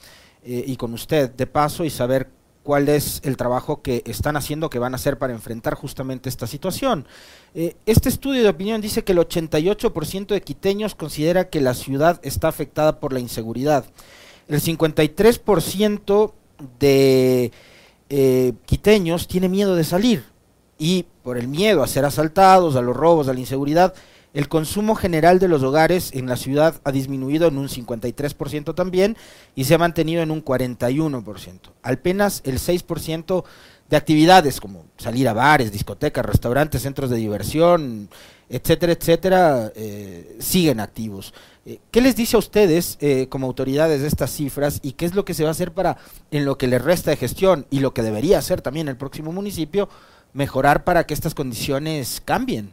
eh, 0.43 0.63
y 0.65 0.77
con 0.77 0.93
usted 0.93 1.31
de 1.31 1.47
paso 1.47 1.83
y 1.83 1.89
saber 1.89 2.29
cuál 2.63 2.87
es 2.89 3.21
el 3.23 3.37
trabajo 3.37 3.81
que 3.81 4.03
están 4.05 4.35
haciendo, 4.35 4.69
que 4.69 4.79
van 4.79 4.93
a 4.93 4.97
hacer 4.97 5.17
para 5.17 5.33
enfrentar 5.33 5.73
justamente 5.73 6.29
esta 6.29 6.47
situación. 6.47 7.07
Eh, 7.55 7.75
este 7.85 8.09
estudio 8.09 8.43
de 8.43 8.49
opinión 8.49 8.81
dice 8.81 9.03
que 9.03 9.13
el 9.13 9.19
88% 9.19 10.27
de 10.27 10.41
quiteños 10.41 10.95
considera 10.95 11.49
que 11.49 11.61
la 11.61 11.73
ciudad 11.73 12.19
está 12.23 12.47
afectada 12.47 12.99
por 12.99 13.13
la 13.13 13.19
inseguridad 13.19 13.85
el 14.47 14.61
53% 14.61 16.31
de 16.79 17.51
eh, 18.09 18.53
quiteños 18.65 19.27
tiene 19.27 19.49
miedo 19.49 19.75
de 19.75 19.83
salir 19.83 20.23
y 20.77 21.05
por 21.23 21.37
el 21.37 21.47
miedo 21.47 21.83
a 21.83 21.87
ser 21.87 22.05
asaltados, 22.05 22.75
a 22.75 22.81
los 22.81 22.95
robos, 22.95 23.27
a 23.27 23.33
la 23.33 23.39
inseguridad, 23.39 23.93
el 24.33 24.47
consumo 24.47 24.95
general 24.95 25.39
de 25.39 25.47
los 25.47 25.63
hogares 25.63 26.11
en 26.13 26.27
la 26.27 26.35
ciudad 26.35 26.79
ha 26.83 26.91
disminuido 26.91 27.47
en 27.47 27.57
un 27.57 27.69
53% 27.69 28.75
también 28.75 29.17
y 29.55 29.63
se 29.63 29.73
ha 29.73 29.79
mantenido 29.79 30.21
en 30.21 30.31
un 30.31 30.43
41%. 30.43 31.59
Apenas 31.81 32.41
el 32.45 32.59
6% 32.59 33.43
de 33.89 33.97
actividades 33.97 34.59
como 34.59 34.85
salir 34.97 35.27
a 35.27 35.33
bares, 35.33 35.71
discotecas, 35.71 36.25
restaurantes, 36.25 36.81
centros 36.81 37.09
de 37.09 37.17
diversión, 37.17 38.09
etcétera, 38.49 38.93
etcétera, 38.93 39.71
eh, 39.75 40.37
siguen 40.39 40.79
activos. 40.79 41.33
Eh, 41.67 41.81
¿Qué 41.91 41.99
les 41.99 42.15
dice 42.15 42.37
a 42.37 42.39
ustedes 42.39 42.97
eh, 43.01 43.27
como 43.27 43.45
autoridades 43.45 44.01
de 44.01 44.07
estas 44.07 44.31
cifras 44.31 44.79
y 44.83 44.93
qué 44.93 45.03
es 45.03 45.15
lo 45.15 45.25
que 45.25 45.33
se 45.33 45.43
va 45.43 45.49
a 45.49 45.51
hacer 45.51 45.73
para, 45.73 45.97
en 46.31 46.45
lo 46.45 46.57
que 46.57 46.65
les 46.65 46.81
resta 46.81 47.11
de 47.11 47.17
gestión 47.17 47.67
y 47.69 47.81
lo 47.81 47.93
que 47.93 48.03
debería 48.03 48.37
hacer 48.37 48.61
también 48.61 48.87
el 48.87 48.95
próximo 48.95 49.33
municipio, 49.33 49.89
mejorar 50.31 50.85
para 50.85 51.05
que 51.05 51.13
estas 51.13 51.35
condiciones 51.35 52.21
cambien? 52.23 52.71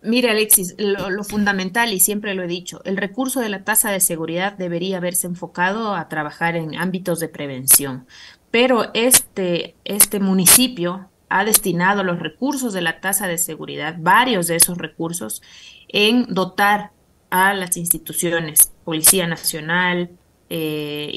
Mire, 0.00 0.30
Alexis, 0.30 0.74
lo, 0.78 1.22
fundamental, 1.22 1.92
y 1.92 2.00
siempre 2.00 2.32
lo 2.34 2.44
he 2.44 2.48
dicho, 2.48 2.80
el 2.86 2.96
recurso 2.96 3.40
de 3.40 3.50
la 3.50 3.62
tasa 3.62 3.90
de 3.90 4.00
seguridad 4.00 4.54
debería 4.54 4.96
haberse 4.96 5.26
enfocado 5.26 5.94
a 5.94 6.08
trabajar 6.08 6.56
en 6.56 6.76
ámbitos 6.76 7.20
de 7.20 7.28
prevención. 7.28 8.06
Pero 8.50 8.90
este, 8.94 9.74
este 9.84 10.18
municipio 10.18 11.10
ha 11.28 11.44
destinado 11.44 12.04
los 12.04 12.20
recursos 12.20 12.72
de 12.72 12.80
la 12.80 13.00
tasa 13.00 13.28
de 13.28 13.36
seguridad, 13.36 13.96
varios 13.98 14.46
de 14.46 14.56
esos 14.56 14.78
recursos, 14.78 15.42
en 15.88 16.24
dotar 16.32 16.90
a 17.32 17.54
las 17.54 17.78
instituciones, 17.78 18.72
Policía 18.84 19.26
Nacional, 19.26 20.10
eh, 20.50 21.10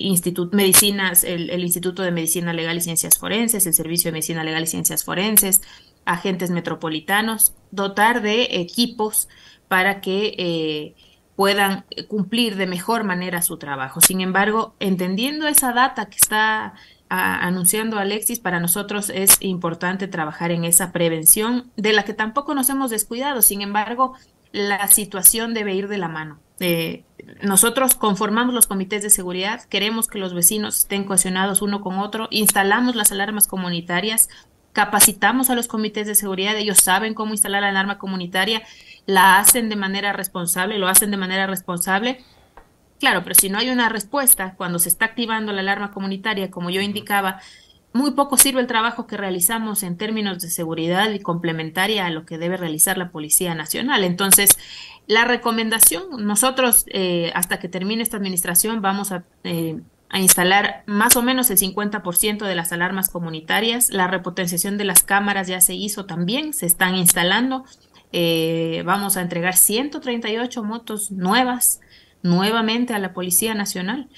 Medicinas, 0.53 1.25
el, 1.25 1.61
Instituto 1.61 2.03
de 2.03 2.11
Medicina 2.11 2.53
Legal 2.53 2.77
y 2.77 2.81
Ciencias 2.81 3.17
Forenses, 3.19 3.67
el 3.67 3.73
Servicio 3.73 4.07
de 4.07 4.13
Medicina 4.13 4.45
Legal 4.45 4.63
y 4.63 4.67
Ciencias 4.67 5.03
Forenses, 5.03 5.61
agentes 6.05 6.51
metropolitanos, 6.51 7.53
dotar 7.71 8.21
de 8.21 8.43
equipos 8.61 9.27
para 9.67 9.99
que 9.99 10.35
eh, 10.37 10.95
puedan 11.35 11.83
cumplir 12.07 12.55
de 12.55 12.65
mejor 12.65 13.03
manera 13.03 13.41
su 13.41 13.57
trabajo. 13.57 13.99
Sin 13.99 14.21
embargo, 14.21 14.73
entendiendo 14.79 15.49
esa 15.49 15.73
data 15.73 16.05
que 16.05 16.15
está 16.15 16.75
anunciando 17.09 17.99
Alexis, 17.99 18.39
para 18.39 18.61
nosotros 18.61 19.09
es 19.09 19.37
importante 19.41 20.07
trabajar 20.07 20.51
en 20.51 20.63
esa 20.63 20.93
prevención 20.93 21.71
de 21.75 21.91
la 21.91 22.03
que 22.03 22.13
tampoco 22.13 22.55
nos 22.55 22.69
hemos 22.69 22.89
descuidado. 22.89 23.41
Sin 23.41 23.61
embargo, 23.61 24.15
la 24.55 24.87
situación 24.87 25.53
debe 25.53 25.75
ir 25.75 25.87
de 25.87 25.97
la 25.97 26.07
mano. 26.07 26.39
Eh, 26.59 27.03
nosotros 27.41 27.95
conformamos 27.95 28.55
los 28.55 28.67
comités 28.67 29.03
de 29.03 29.09
seguridad, 29.09 29.63
queremos 29.65 30.07
que 30.07 30.17
los 30.19 30.33
vecinos 30.33 30.79
estén 30.79 31.03
cohesionados 31.03 31.61
uno 31.61 31.81
con 31.81 31.99
otro, 31.99 32.27
instalamos 32.31 32.95
las 32.95 33.11
alarmas 33.11 33.47
comunitarias, 33.47 34.29
capacitamos 34.71 35.49
a 35.49 35.55
los 35.55 35.67
comités 35.67 36.07
de 36.07 36.15
seguridad, 36.15 36.55
ellos 36.55 36.79
saben 36.79 37.13
cómo 37.13 37.33
instalar 37.33 37.63
la 37.63 37.69
alarma 37.69 37.97
comunitaria, 37.97 38.61
la 39.05 39.39
hacen 39.39 39.67
de 39.67 39.75
manera 39.75 40.13
responsable, 40.13 40.77
lo 40.77 40.87
hacen 40.87 41.11
de 41.11 41.17
manera 41.17 41.47
responsable 41.47 42.23
Claro, 42.99 43.23
pero 43.23 43.35
si 43.35 43.49
no 43.49 43.57
hay 43.57 43.69
una 43.69 43.89
respuesta 43.89 44.55
cuando 44.55 44.79
se 44.79 44.89
está 44.89 45.05
activando 45.05 45.51
la 45.51 45.61
alarma 45.61 45.91
comunitaria, 45.91 46.49
como 46.49 46.69
yo 46.69 46.81
indicaba, 46.81 47.41
muy 47.95 48.11
poco 48.11 48.35
sirve 48.35 48.59
el 48.59 48.67
trabajo 48.67 49.07
que 49.07 49.15
realizamos 49.15 49.81
en 49.81 49.95
términos 49.95 50.41
de 50.41 50.49
seguridad 50.49 51.09
y 51.11 51.19
complementaria 51.21 52.05
a 52.05 52.09
lo 52.09 52.25
que 52.25 52.37
debe 52.37 52.57
realizar 52.57 52.97
la 52.97 53.09
Policía 53.09 53.55
Nacional. 53.55 54.03
Entonces, 54.03 54.57
la 55.07 55.23
recomendación, 55.23 56.03
nosotros 56.25 56.83
eh, 56.89 57.31
hasta 57.35 57.57
que 57.57 57.69
termine 57.69 58.03
esta 58.03 58.17
administración 58.17 58.81
vamos 58.81 59.13
a, 59.13 59.23
eh, 59.45 59.79
instalar 60.13 60.83
más 60.87 61.15
o 61.15 61.21
menos 61.21 61.49
el 61.51 61.57
50% 61.57 62.45
de 62.45 62.55
las 62.55 62.73
alarmas 62.73 63.07
comunitarias. 63.07 63.89
La 63.89 64.07
repotenciación 64.07 64.77
de 64.77 64.83
las 64.83 65.01
cámaras 65.01 65.47
ya 65.47 65.61
se 65.61 65.73
hizo 65.73 66.05
también, 66.05 66.51
se 66.51 66.65
están 66.65 66.97
instalando. 66.97 67.63
Eh, 68.11 68.83
vamos 68.85 69.15
a 69.15 69.21
entregar 69.21 69.55
138 69.55 70.63
motos 70.65 71.11
nuevas 71.11 71.79
nuevamente 72.23 72.93
a 72.93 72.99
la 72.99 73.13
Policía 73.13 73.53
Nacional. 73.53 74.09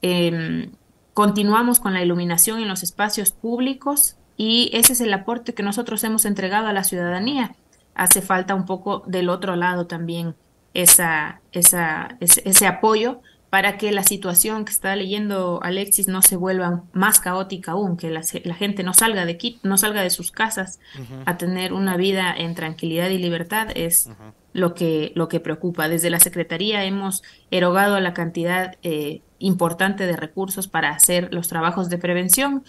Em, 0.00 0.70
continuamos 1.16 1.80
con 1.80 1.94
la 1.94 2.02
iluminación 2.02 2.60
en 2.60 2.68
los 2.68 2.82
espacios 2.82 3.30
públicos. 3.30 4.18
y 4.36 4.68
ese 4.74 4.92
es 4.92 5.00
el 5.00 5.14
aporte 5.14 5.54
que 5.54 5.62
nosotros 5.62 6.04
hemos 6.04 6.26
entregado 6.26 6.66
a 6.66 6.74
la 6.74 6.84
ciudadanía. 6.84 7.56
Hace 7.94 8.20
falta 8.20 8.54
un 8.54 8.66
poco 8.66 9.02
del 9.06 9.30
otro 9.30 9.56
lado 9.56 9.86
también 9.86 10.34
esa, 10.74 11.40
esa, 11.52 12.18
ese, 12.20 12.66
apoyo 12.66 13.22
para 13.48 13.78
que 13.78 13.92
la 13.92 14.02
situación 14.02 14.66
que 14.66 14.72
está 14.72 14.94
leyendo 14.94 15.58
Alexis 15.62 16.06
no 16.06 16.20
se 16.20 16.36
vuelva 16.36 16.82
más 16.92 17.18
caótica 17.18 17.72
aún, 17.72 17.96
que 17.96 18.10
la, 18.10 18.22
gente 18.54 18.82
no 18.82 18.92
salga 18.92 19.24
de 19.24 19.38
Quito, 19.38 19.66
no 19.66 19.78
salga 19.78 20.02
de 20.02 20.10
sus 20.10 20.30
casas 20.30 20.80
a 21.24 21.38
tener 21.38 21.72
una 21.72 21.96
vida 21.96 22.34
en 22.36 22.54
tranquilidad 22.54 23.08
y 23.08 23.16
libertad 23.16 23.68
es 23.74 24.10
lo 24.52 24.74
que 24.74 25.12
lo 25.14 25.28
que 25.28 25.40
preocupa. 25.40 25.88
Desde 25.88 26.10
la 26.10 26.20
Secretaría 26.20 26.84
hemos 26.84 27.22
erogado 27.50 27.98
la 28.00 28.12
cantidad 28.12 28.76
eh, 28.82 29.22
importante 29.38 30.06
de 30.06 30.16
recursos 30.16 30.68
para 30.68 30.90
hacer 30.90 31.32
los 31.32 31.48
trabajos 31.48 31.88
de 31.88 31.98
prevención. 31.98 32.64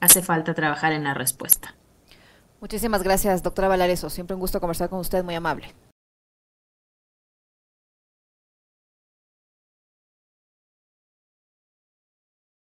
Hace 0.00 0.22
falta 0.22 0.54
trabajar 0.54 0.92
en 0.92 1.04
la 1.04 1.14
respuesta. 1.14 1.74
Muchísimas 2.60 3.02
gracias, 3.02 3.42
doctora 3.42 3.68
Valareso. 3.68 4.10
Siempre 4.10 4.34
un 4.34 4.40
gusto 4.40 4.60
conversar 4.60 4.88
con 4.88 4.98
usted, 4.98 5.22
muy 5.22 5.34
amable. 5.34 5.74